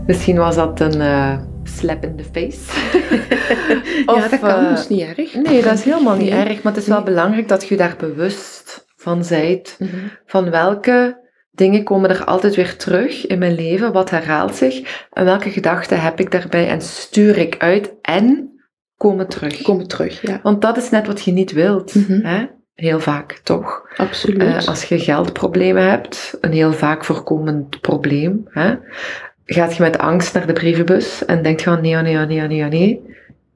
Misschien 0.06 0.36
was 0.36 0.54
dat 0.54 0.80
een 0.80 1.00
eh, 1.00 1.38
slap 1.64 2.04
in 2.04 2.16
the 2.16 2.24
face. 2.32 2.58
ja, 4.06 4.12
Of, 4.14 4.28
dat 4.28 4.40
kan, 4.40 4.48
eh, 4.50 4.68
dat 4.68 4.78
is 4.78 4.88
niet 4.88 5.00
erg. 5.00 5.34
Nee, 5.34 5.62
dat 5.62 5.72
is 5.72 5.84
helemaal 5.84 6.16
niet 6.16 6.30
Nee. 6.30 6.44
erg. 6.44 6.62
Maar 6.62 6.72
het 6.72 6.82
is 6.82 6.88
wel 6.88 6.96
Nee. 6.96 7.06
belangrijk 7.06 7.48
dat 7.48 7.68
je 7.68 7.76
daar 7.76 7.94
bewust 7.98 8.86
van 8.96 9.24
zijt. 9.24 9.76
Mhm. 9.78 9.90
Van 10.26 10.50
welke 10.50 11.22
dingen 11.50 11.84
komen 11.84 12.10
er 12.10 12.24
altijd 12.24 12.54
weer 12.54 12.76
terug 12.76 13.26
in 13.26 13.38
mijn 13.38 13.54
leven? 13.54 13.92
Wat 13.92 14.10
herhaalt 14.10 14.54
zich? 14.54 15.06
En 15.12 15.24
welke 15.24 15.50
gedachten 15.50 16.00
heb 16.00 16.20
ik 16.20 16.30
daarbij? 16.30 16.68
En 16.68 16.80
stuur 16.80 17.38
ik 17.38 17.54
uit 17.58 17.92
en 18.02 18.50
komen 18.96 19.28
terug. 19.28 19.62
Komen 19.62 19.88
terug, 19.88 20.22
ja. 20.22 20.40
Want 20.42 20.62
dat 20.62 20.76
is 20.76 20.90
net 20.90 21.06
wat 21.06 21.22
je 21.22 21.32
niet 21.32 21.52
wilt. 21.52 21.94
Mhm. 21.94 22.20
Hè? 22.26 22.46
Heel 22.74 23.00
vaak, 23.00 23.40
toch? 23.42 23.82
Absoluut. 23.96 24.40
Eh, 24.42 24.68
als 24.68 24.84
je 24.84 24.98
geldproblemen 24.98 25.88
hebt, 25.90 26.38
een 26.40 26.52
heel 26.52 26.72
vaak 26.72 27.04
voorkomend 27.04 27.80
probleem, 27.80 28.42
hè, 28.48 28.74
gaat 29.44 29.76
je 29.76 29.82
met 29.82 29.98
angst 29.98 30.34
naar 30.34 30.46
de 30.46 30.52
brievenbus 30.52 31.24
en 31.24 31.42
denkt 31.42 31.62
je 31.62 31.70
van 31.70 31.80
nee, 31.80 31.96
oh 31.96 32.02
nee, 32.02 32.16
oh 32.16 32.26
nee, 32.26 32.42
oh 32.42 32.48
nee, 32.48 32.64
nee. 32.64 33.02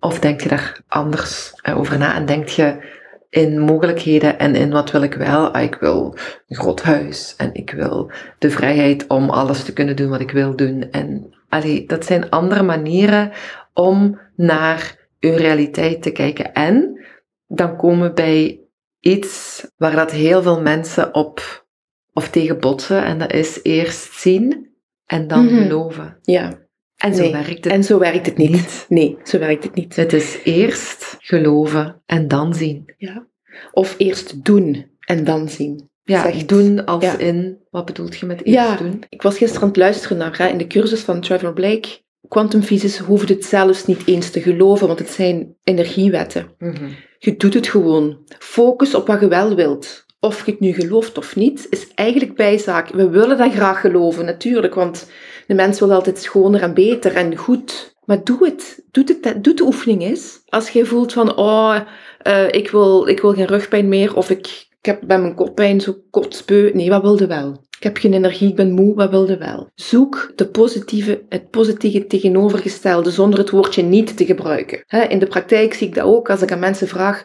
Of 0.01 0.18
denk 0.18 0.40
je 0.40 0.48
daar 0.48 0.81
anders 0.88 1.53
eh, 1.62 1.79
over 1.79 1.98
na 1.98 2.14
en 2.14 2.27
denk 2.27 2.48
je 2.48 2.96
in 3.31 3.59
mogelijkheden 3.59 4.38
en 4.38 4.55
in 4.55 4.70
wat 4.70 4.90
wil 4.90 5.03
ik 5.03 5.14
wel? 5.14 5.55
Ah, 5.55 5.62
ik 5.62 5.74
wil 5.74 6.16
een 6.48 6.57
groot 6.57 6.83
huis 6.83 7.35
en 7.37 7.55
ik 7.55 7.70
wil 7.70 8.11
de 8.38 8.51
vrijheid 8.51 9.07
om 9.07 9.31
alles 9.31 9.64
te 9.64 9.72
kunnen 9.72 9.96
doen 9.96 10.09
wat 10.09 10.20
ik 10.20 10.31
wil 10.31 10.57
doen. 10.57 10.90
En 10.90 11.35
allee, 11.48 11.87
dat 11.87 12.05
zijn 12.05 12.31
andere 12.31 12.62
manieren 12.62 13.33
om 13.74 14.18
naar 14.37 14.96
uw 15.20 15.37
realiteit 15.37 16.03
te 16.03 16.11
kijken. 16.11 16.53
En 16.53 17.07
dan 17.46 17.77
komen 17.77 18.09
we 18.09 18.12
bij 18.12 18.61
iets 19.01 19.64
waar 19.77 19.96
dat 19.96 20.11
heel 20.11 20.42
veel 20.42 20.61
mensen 20.61 21.14
op 21.14 21.66
of 22.12 22.29
tegen 22.29 22.61
botsen. 22.61 23.05
En 23.05 23.18
dat 23.18 23.33
is 23.33 23.61
eerst 23.62 24.12
zien 24.12 24.67
en 25.08 25.26
dan 25.26 25.44
Mhm. 25.44 25.62
geloven. 25.62 26.18
ja. 26.22 26.66
En 26.96 27.14
zo 27.14 27.22
Nee. 27.22 27.32
werkt 27.32 27.64
het 27.64 27.66
En 27.72 27.84
zo 27.84 27.98
werkt 27.98 28.26
het 28.26 28.36
niet. 28.36 28.50
niet. 28.50 28.86
Nee, 28.88 29.16
zo 29.24 29.38
werkt 29.38 29.64
het 29.64 29.74
niet. 29.74 29.96
Het 29.96 30.12
is 30.12 30.38
eerst 30.44 31.16
geloven 31.18 32.02
en 32.06 32.28
dan 32.28 32.54
zien. 32.54 32.94
Ja. 32.96 33.26
Of 33.72 33.94
eerst 33.98 34.44
doen 34.44 34.90
en 35.00 35.24
dan 35.24 35.48
zien. 35.48 35.90
Ja, 36.02 36.22
Zegt- 36.22 36.48
doen 36.48 36.84
als 36.84 37.04
ja. 37.04 37.18
in, 37.18 37.58
wat 37.70 37.84
bedoelt 37.84 38.18
je 38.18 38.26
met 38.26 38.44
eerst 38.44 38.58
Ja, 38.68 38.76
doen? 38.76 39.02
ik 39.08 39.22
was 39.22 39.36
gisteren 39.36 39.62
aan 39.62 39.68
het 39.68 39.76
luisteren 39.76 40.16
naar, 40.16 40.38
hè, 40.38 40.46
in 40.48 40.58
de 40.58 40.66
cursus 40.66 41.00
van 41.00 41.20
Trevor 41.20 41.52
Blake. 41.52 41.88
Quantumfysisch 42.28 42.98
hoeft 42.98 43.28
het 43.28 43.44
zelfs 43.44 43.86
niet 43.86 44.06
eens 44.06 44.30
te 44.30 44.40
geloven, 44.40 44.86
want 44.86 44.98
het 44.98 45.10
zijn 45.10 45.54
energiewetten. 45.64 46.54
Mhm. 46.58 46.88
Je 47.18 47.36
doet 47.36 47.54
het 47.54 47.66
gewoon. 47.68 48.18
Focus 48.38 48.94
op 48.94 49.06
wat 49.06 49.20
je 49.20 49.28
wel 49.28 49.54
wilt. 49.54 50.04
Of 50.20 50.44
je 50.44 50.50
het 50.50 50.61
nu 50.61 50.72
gelooft 50.72 51.18
of 51.18 51.37
niet, 51.37 51.66
is 51.70 51.88
eigenlijk 51.94 52.35
bijzaak. 52.35 52.88
We 52.88 53.09
willen 53.09 53.38
dat 53.38 53.52
graag 53.52 53.81
geloven, 53.81 54.24
natuurlijk, 54.24 54.74
want 54.74 55.11
de 55.46 55.54
mens 55.54 55.78
wil 55.78 55.92
altijd 55.92 56.18
schoner 56.18 56.62
en 56.62 56.74
beter 56.74 57.14
en 57.14 57.37
goed. 57.37 57.96
Maar 58.04 58.24
doe 58.24 58.44
het. 58.44 58.85
Doe, 58.90 59.04
het, 59.04 59.44
doe 59.44 59.54
de 59.54 59.64
oefening 59.64 60.02
eens. 60.02 60.40
Als 60.46 60.70
je 60.70 60.85
voelt 60.85 61.12
van, 61.12 61.37
oh, 61.37 61.78
eh, 62.18 62.48
ik, 62.50 62.70
wil, 62.70 63.07
ik 63.07 63.20
wil 63.20 63.33
geen 63.33 63.46
rugpijn 63.46 63.88
meer, 63.88 64.16
of 64.16 64.31
ik, 64.31 64.46
ik 64.78 64.87
heb 64.87 65.00
bij 65.07 65.20
mijn 65.20 65.35
koppijn 65.35 65.81
zo 65.81 65.96
kotsbeu. 66.11 66.70
Nee, 66.74 66.88
wat 66.88 67.02
wilde 67.02 67.26
wel? 67.26 67.66
Ik 67.78 67.85
heb 67.85 67.96
geen 67.96 68.12
energie, 68.12 68.48
ik 68.48 68.57
ben 68.57 68.72
moe, 68.72 68.94
wat 68.94 69.11
wilde 69.11 69.37
wel? 69.37 69.70
Zoek 69.74 70.33
de 70.35 70.48
positieve, 70.48 71.24
het 71.28 71.50
positieve 71.50 72.07
tegenovergestelde 72.07 73.11
zonder 73.11 73.38
het 73.38 73.50
woordje 73.50 73.83
niet 73.83 74.16
te 74.16 74.24
gebruiken. 74.24 74.85
In 75.09 75.18
de 75.18 75.26
praktijk 75.26 75.74
zie 75.74 75.87
ik 75.87 75.94
dat 75.94 76.04
ook 76.04 76.31
als 76.31 76.42
ik 76.42 76.52
aan 76.52 76.59
mensen 76.59 76.88
vraag, 76.88 77.24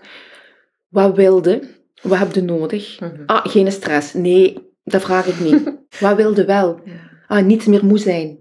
wat 0.90 1.16
wilde? 1.16 1.62
Wat 2.04 2.18
heb 2.20 2.34
je 2.34 2.42
nodig? 2.42 3.00
Mhm. 3.00 3.24
Ah, 3.26 3.46
geen 3.46 3.72
stress. 3.72 4.14
Nee, 4.14 4.72
dat 4.84 5.02
vraag 5.02 5.26
ik 5.26 5.40
niet. 5.40 5.74
Wat 6.00 6.16
wilde 6.16 6.46
wel? 6.46 6.80
Ja. 6.86 6.94
Ah, 7.28 7.46
niet 7.46 7.68
meer 7.68 7.86
moe 7.86 7.98
zijn. 7.98 8.38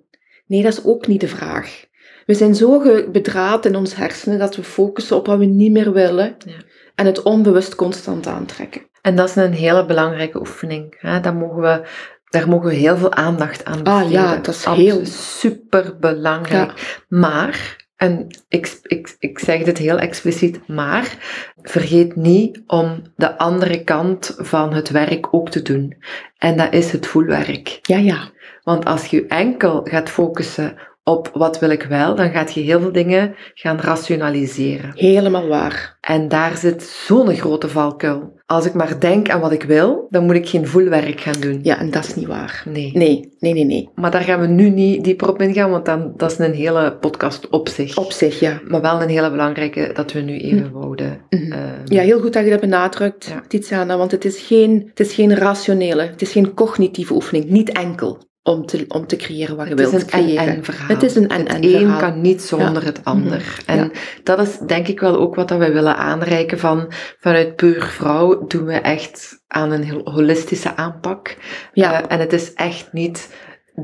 Nee, 0.46 0.62
dat 0.62 0.72
is 0.72 0.85
ook 0.85 1.07
niet 1.07 1.20
de 1.20 1.29
vraag. 1.29 1.85
We 2.27 2.35
zijn 2.35 2.55
zo 2.55 2.83
bedraad 3.12 3.66
in 3.66 3.77
ons 3.77 3.94
hersenen 3.96 4.38
dat 4.38 4.57
we 4.57 4.62
focussen 4.62 5.16
op 5.16 5.27
wat 5.27 5.38
we 5.38 5.44
niet 5.44 5.72
meer 5.72 5.92
willen 5.92 6.37
Ja. 6.46 6.53
en 6.94 7.07
het 7.07 7.22
onbewust 7.22 7.75
constant 7.75 8.27
aantrekken. 8.27 8.83
En 9.03 9.16
dat 9.16 9.29
is 9.29 9.37
een 9.37 9.53
hele 9.53 9.87
belangrijke 9.87 10.38
oefening. 10.40 10.94
Hè? 10.98 11.20
Daar, 11.20 11.35
mogen 11.35 11.62
we, 11.62 11.83
daar 12.29 12.48
mogen 12.48 12.68
we 12.68 12.75
heel 12.75 12.96
veel 12.96 13.12
aandacht 13.12 13.64
aan 13.64 13.83
Ah, 13.85 13.98
besteden. 13.98 14.11
ja, 14.22 14.37
dat 14.37 14.55
is 14.55 14.64
heel- 14.64 15.07
super 15.07 15.96
belangrijk. 16.01 17.05
Maar, 17.09 17.82
en 18.03 18.27
ik, 18.49 18.81
ik, 18.83 19.17
ik 19.19 19.38
zeg 19.38 19.62
dit 19.62 19.79
heel 19.79 19.99
expliciet, 19.99 20.69
maar 20.69 21.17
vergeet 21.62 22.17
niet 22.17 22.62
om 22.67 23.03
de 23.17 23.38
andere 23.38 23.85
kant 23.85 24.35
van 24.38 24.73
het 24.73 24.91
werk 24.91 25.35
ook 25.35 25.51
te 25.51 25.62
doen. 25.62 25.97
En 26.38 26.57
dat 26.57 26.73
is 26.73 26.93
het 26.93 27.07
voelwerk. 27.07 27.79
Ja, 27.83 27.97
ja. 27.97 28.31
Want 28.62 28.85
als 28.85 29.07
je 29.07 29.27
enkel 29.27 29.81
gaat 29.85 30.11
focussen 30.11 30.77
op 31.05 31.31
wat 31.35 31.59
wil 31.59 31.71
ik 31.71 31.83
wel, 31.83 32.15
dan 32.15 32.31
gaat 32.31 32.55
je 32.55 32.61
heel 32.61 32.81
veel 32.81 32.93
dingen 32.93 33.35
gaan 33.55 33.79
rationaliseren. 33.81 34.91
Helemaal 34.95 35.49
waar. 35.49 35.97
En 36.01 36.29
daar 36.29 36.57
zit 36.57 36.83
zo'n 36.83 37.35
grote 37.35 37.69
valkuil. 37.69 38.41
Als 38.47 38.67
ik 38.67 38.75
maar 38.75 39.01
denk 39.01 39.29
aan 39.31 39.41
wat 39.41 39.53
ik 39.53 39.62
wil, 39.62 40.07
dan 40.11 40.25
moet 40.25 40.35
ik 40.35 40.49
geen 40.49 40.67
voelwerk 40.67 41.21
gaan 41.21 41.41
doen. 41.41 41.59
Ja, 41.62 41.79
en 41.79 41.91
dat 41.91 42.05
is 42.05 42.15
niet 42.15 42.27
waar. 42.27 42.62
Nee. 42.69 42.91
Nee, 42.95 43.33
nee, 43.38 43.53
nee, 43.53 43.65
nee. 43.65 43.88
Maar 43.95 44.11
daar 44.11 44.23
gaan 44.23 44.41
we 44.41 44.47
nu 44.47 44.69
niet 44.71 45.05
dieper 45.05 45.29
op 45.29 45.41
ingaan, 45.43 45.71
want 45.71 45.85
dan, 45.85 46.12
dat 46.17 46.31
is 46.31 46.38
een 46.38 46.55
hele 46.55 46.97
podcast 46.97 47.49
op 47.49 47.69
zich. 47.69 47.97
Op 47.97 48.12
zich, 48.12 48.41
ja. 48.41 48.61
Maar 48.69 48.81
wel 48.81 49.03
een 49.03 49.09
hele 49.09 49.31
belangrijke 49.31 49.91
dat 49.95 50.12
we 50.12 50.21
nu 50.21 50.38
even 50.38 50.67
Hm. 50.67 50.73
wouden. 50.73 51.21
Mhm. 51.31 51.53
ehm, 51.53 51.61
Ja, 51.85 52.03
heel 52.03 52.21
goed 52.21 52.33
dat 52.33 52.45
je 52.45 52.51
dat 52.51 52.61
benadrukt, 52.61 53.25
Ja. 53.27 53.43
Tiziana, 53.49 53.97
want 53.97 54.11
het 54.11 54.25
is, 54.25 54.41
geen, 54.41 54.83
het 54.88 55.01
is 55.01 55.15
geen 55.15 55.35
rationele, 55.37 56.03
het 56.03 56.23
is 56.23 56.33
geen 56.33 56.55
cognitieve 56.55 57.15
oefening, 57.15 57.51
niet 57.51 57.73
enkel 57.73 58.19
om 58.42 58.66
te, 58.66 58.85
om 58.88 59.07
te 59.07 59.16
creëren 59.16 59.57
wat 59.57 59.64
je 59.68 59.70
Het 59.70 59.81
is 59.81 59.90
wilt 59.90 60.02
een 60.02 60.09
creëren. 60.09 60.46
en-en 60.46 60.64
verhaal. 60.64 60.88
Het 60.88 61.02
is 61.02 61.14
een 61.16 61.22
Het 61.22 61.33
en-en 61.33 61.64
een 61.64 61.70
verhaal. 61.81 61.98
kan 62.00 62.20
niet 62.20 62.42
zonder 62.42 62.83
Ja. 62.83 62.88
het 62.88 63.05
ander. 63.05 63.38
Mhm. 63.66 63.70
En 63.70 63.76
Ja. 63.76 63.90
dat 64.22 64.38
is 64.38 64.59
denk 64.59 64.88
ik 64.88 65.00
wel 65.00 65.16
ook 65.18 65.35
wat 65.35 65.48
dat 65.48 65.59
wij 65.59 65.72
willen 65.72 65.96
aanreiken 65.96 66.59
van 66.59 66.92
vanuit 67.20 67.57
Puur 67.57 67.83
Vrouw 67.83 68.46
doen 68.46 68.64
we 68.64 68.72
echt 68.74 69.42
aan 69.48 69.70
een 69.70 69.83
heel 69.83 70.00
holistische 70.05 70.76
aanpak. 70.76 71.37
Ja. 71.72 72.02
Eh, 72.02 72.05
en 72.09 72.20
het 72.20 72.33
is 72.33 72.52
echt 72.55 72.92
niet 72.92 73.28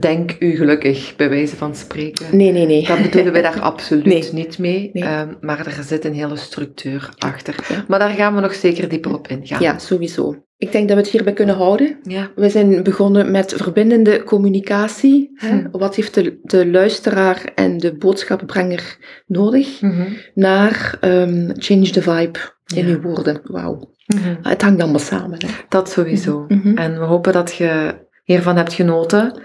denk 0.01 0.37
u 0.39 0.57
gelukkig, 0.57 1.17
bij 1.17 1.29
wijze 1.29 1.57
van 1.57 1.75
spreken. 1.75 2.37
Nee, 2.37 2.53
nee, 2.53 2.67
nee. 2.67 2.87
Dat 2.87 3.03
bedoelen 3.03 3.33
wij 3.33 3.43
daar 3.43 3.61
absoluut 3.71 4.05
Nee. 4.05 4.29
niet 4.33 4.59
mee. 4.59 4.91
Nee. 4.93 5.05
Ehm, 5.05 5.35
maar 5.41 5.67
er 5.67 5.83
zit 5.83 6.05
een 6.05 6.15
hele 6.15 6.37
structuur 6.37 7.09
achter. 7.19 7.55
Ja. 7.69 7.85
Maar 7.89 7.99
daar 7.99 8.11
gaan 8.11 8.35
we 8.35 8.41
nog 8.41 8.55
zeker 8.55 8.89
dieper 8.89 9.15
op 9.15 9.29
ingaan. 9.29 9.61
Ja, 9.63 9.79
sowieso. 9.79 10.43
Ik 10.57 10.73
denk 10.73 10.89
dat 10.89 10.97
we 10.97 11.03
het 11.03 11.13
hierbij 11.13 11.33
kunnen 11.33 11.55
houden. 11.57 11.99
Ja. 12.03 12.31
We 12.35 12.49
zijn 12.51 12.83
begonnen 12.83 13.31
met 13.31 13.55
verbindende 13.57 14.25
communicatie. 14.25 15.31
Hè? 15.35 15.49
Hm. 15.49 15.69
Wat 15.71 15.95
heeft 15.95 16.15
de, 16.15 16.39
de 16.43 16.67
luisteraar 16.71 17.53
en 17.55 17.79
de 17.79 17.97
boodschappenbrenger 17.97 18.97
nodig? 19.27 19.81
Mhm. 19.81 20.03
Naar 20.35 20.97
ehm, 21.01 21.51
change 21.57 21.91
the 21.91 22.03
vibe 22.03 22.39
in 22.75 22.87
Ja. 22.87 22.93
uw 22.95 23.01
woorden. 23.01 23.41
Wauw. 23.45 23.91
Mhm. 24.07 24.35
Het 24.43 24.63
hangt 24.63 24.81
allemaal 24.83 25.01
samen. 25.01 25.39
Hè? 25.47 25.49
Dat 25.69 25.91
sowieso. 25.91 26.45
Mhm. 26.49 26.77
En 26.77 26.99
we 26.99 27.05
hopen 27.05 27.33
dat 27.33 27.55
je 27.55 27.95
hiervan 28.25 28.57
hebt 28.57 28.73
genoten. 28.73 29.41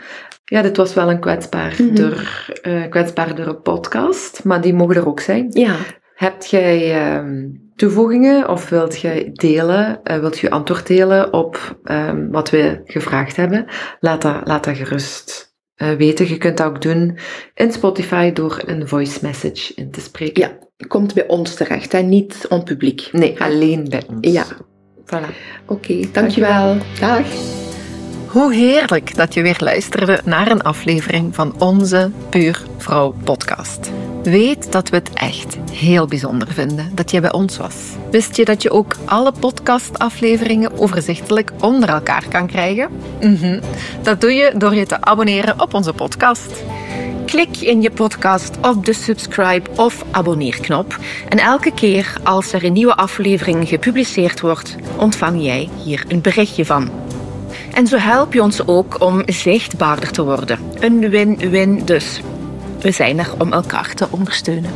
Ja, 0.54 0.62
dit 0.62 0.78
was 0.78 0.94
wel 0.94 1.10
een 1.10 1.20
kwetsbaarder, 1.20 2.52
eh, 2.62 2.90
kwetsbaardere 2.90 3.56
podcast, 3.56 4.44
maar 4.44 4.62
die 4.62 4.74
mogen 4.74 4.96
er 4.96 5.08
ook 5.08 5.20
zijn. 5.20 5.48
Ja. 5.50 5.76
Hebt 6.14 6.50
jij 6.50 7.02
ehm, 7.02 7.50
toevoegingen 7.76 8.50
of 8.50 8.70
wilt 8.70 9.02
jij 9.02 9.30
delen, 9.34 10.04
eh, 10.04 10.20
wilt 10.20 10.40
je 10.40 10.50
antwoord 10.50 10.88
delen 10.88 11.34
op 11.34 11.80
ehm, 11.84 12.30
wat 12.30 12.50
we 12.50 12.82
gevraagd 12.86 13.36
hebben? 13.36 13.66
Laat 14.00 14.22
dat, 14.22 14.42
laat 14.44 14.64
dat 14.64 14.78
gerust 14.78 15.56
eh, 15.76 15.92
weten. 15.92 16.28
Je 16.28 16.38
kunt 16.38 16.58
dat 16.58 16.68
ook 16.68 16.82
doen 16.82 17.18
in 17.54 17.72
Spotify 17.72 18.32
door 18.32 18.62
een 18.66 18.88
voice 18.88 19.20
message 19.22 19.74
in 19.76 19.92
te 19.92 20.02
spreken. 20.02 20.42
Ja. 20.42 20.58
Komt 20.88 21.14
bij 21.14 21.28
ons 21.28 21.56
terecht, 21.56 21.92
hè? 21.92 22.00
niet 22.00 22.46
on 22.50 22.64
publiek. 22.64 23.10
Nee, 23.12 23.42
alleen 23.42 23.90
bij 23.90 24.04
ons. 24.08 24.32
Ja. 24.32 24.46
Voilà. 25.06 25.36
Oké, 25.66 26.00
dankjewel. 26.12 26.78
Dag. 27.00 27.26
Hoe 28.34 28.54
heerlijk 28.54 29.16
dat 29.16 29.34
je 29.34 29.42
weer 29.42 29.58
luisterde 29.60 30.20
naar 30.26 30.52
een 30.52 30.62
aflevering 30.62 31.36
van 31.36 31.56
onze 31.60 32.12
Puur 32.30 32.64
Vrouw 32.78 33.16
podcast. 33.24 33.92
Weet 34.24 34.72
dat 34.72 34.90
we 34.90 34.96
het 34.96 35.10
echt 35.14 35.58
heel 35.72 36.08
bijzonder 36.08 36.48
vinden 36.54 36.92
dat 36.94 37.12
je 37.12 37.22
bij 37.22 37.32
ons 37.32 37.58
was. 37.58 37.76
Wist 38.12 38.36
je 38.36 38.46
dat 38.46 38.62
je 38.62 38.72
ook 38.72 38.96
alle 39.06 39.32
podcastafleveringen 39.40 40.80
overzichtelijk 40.80 41.52
onder 41.60 41.90
elkaar 41.90 42.26
kan 42.30 42.48
krijgen? 42.48 42.90
Mhm. 43.22 43.60
Dat 44.02 44.22
doe 44.22 44.32
je 44.32 44.54
door 44.58 44.76
je 44.76 44.86
te 44.86 45.02
abonneren 45.02 45.62
op 45.62 45.74
onze 45.74 45.94
podcast. 45.94 46.64
Klik 47.26 47.58
in 47.58 47.82
je 47.82 47.92
podcast 47.92 48.58
op 48.62 48.86
de 48.86 48.94
subscribe 48.94 49.70
of 49.76 50.06
abonneerknop. 50.12 51.00
En 51.30 51.38
elke 51.38 51.74
keer 51.74 52.16
als 52.24 52.54
er 52.54 52.64
een 52.64 52.74
nieuwe 52.74 52.96
aflevering 52.96 53.68
gepubliceerd 53.68 54.42
wordt, 54.42 54.76
ontvang 54.98 55.44
jij 55.44 55.70
hier 55.84 56.06
een 56.08 56.22
berichtje 56.22 56.66
van. 56.66 56.90
En 57.74 57.88
zo 57.88 57.98
help 57.98 58.34
je 58.34 58.42
ons 58.42 58.68
ook 58.68 59.02
om 59.02 59.22
zichtbaarder 59.26 60.12
te 60.12 60.24
worden. 60.24 60.60
Een 60.80 61.10
win-win 61.10 61.86
dus. 61.86 62.22
We 62.80 62.92
zijn 62.92 63.20
er 63.20 63.34
om 63.38 63.54
elkaar 63.54 63.94
te 63.94 64.08
ondersteunen. 64.10 64.72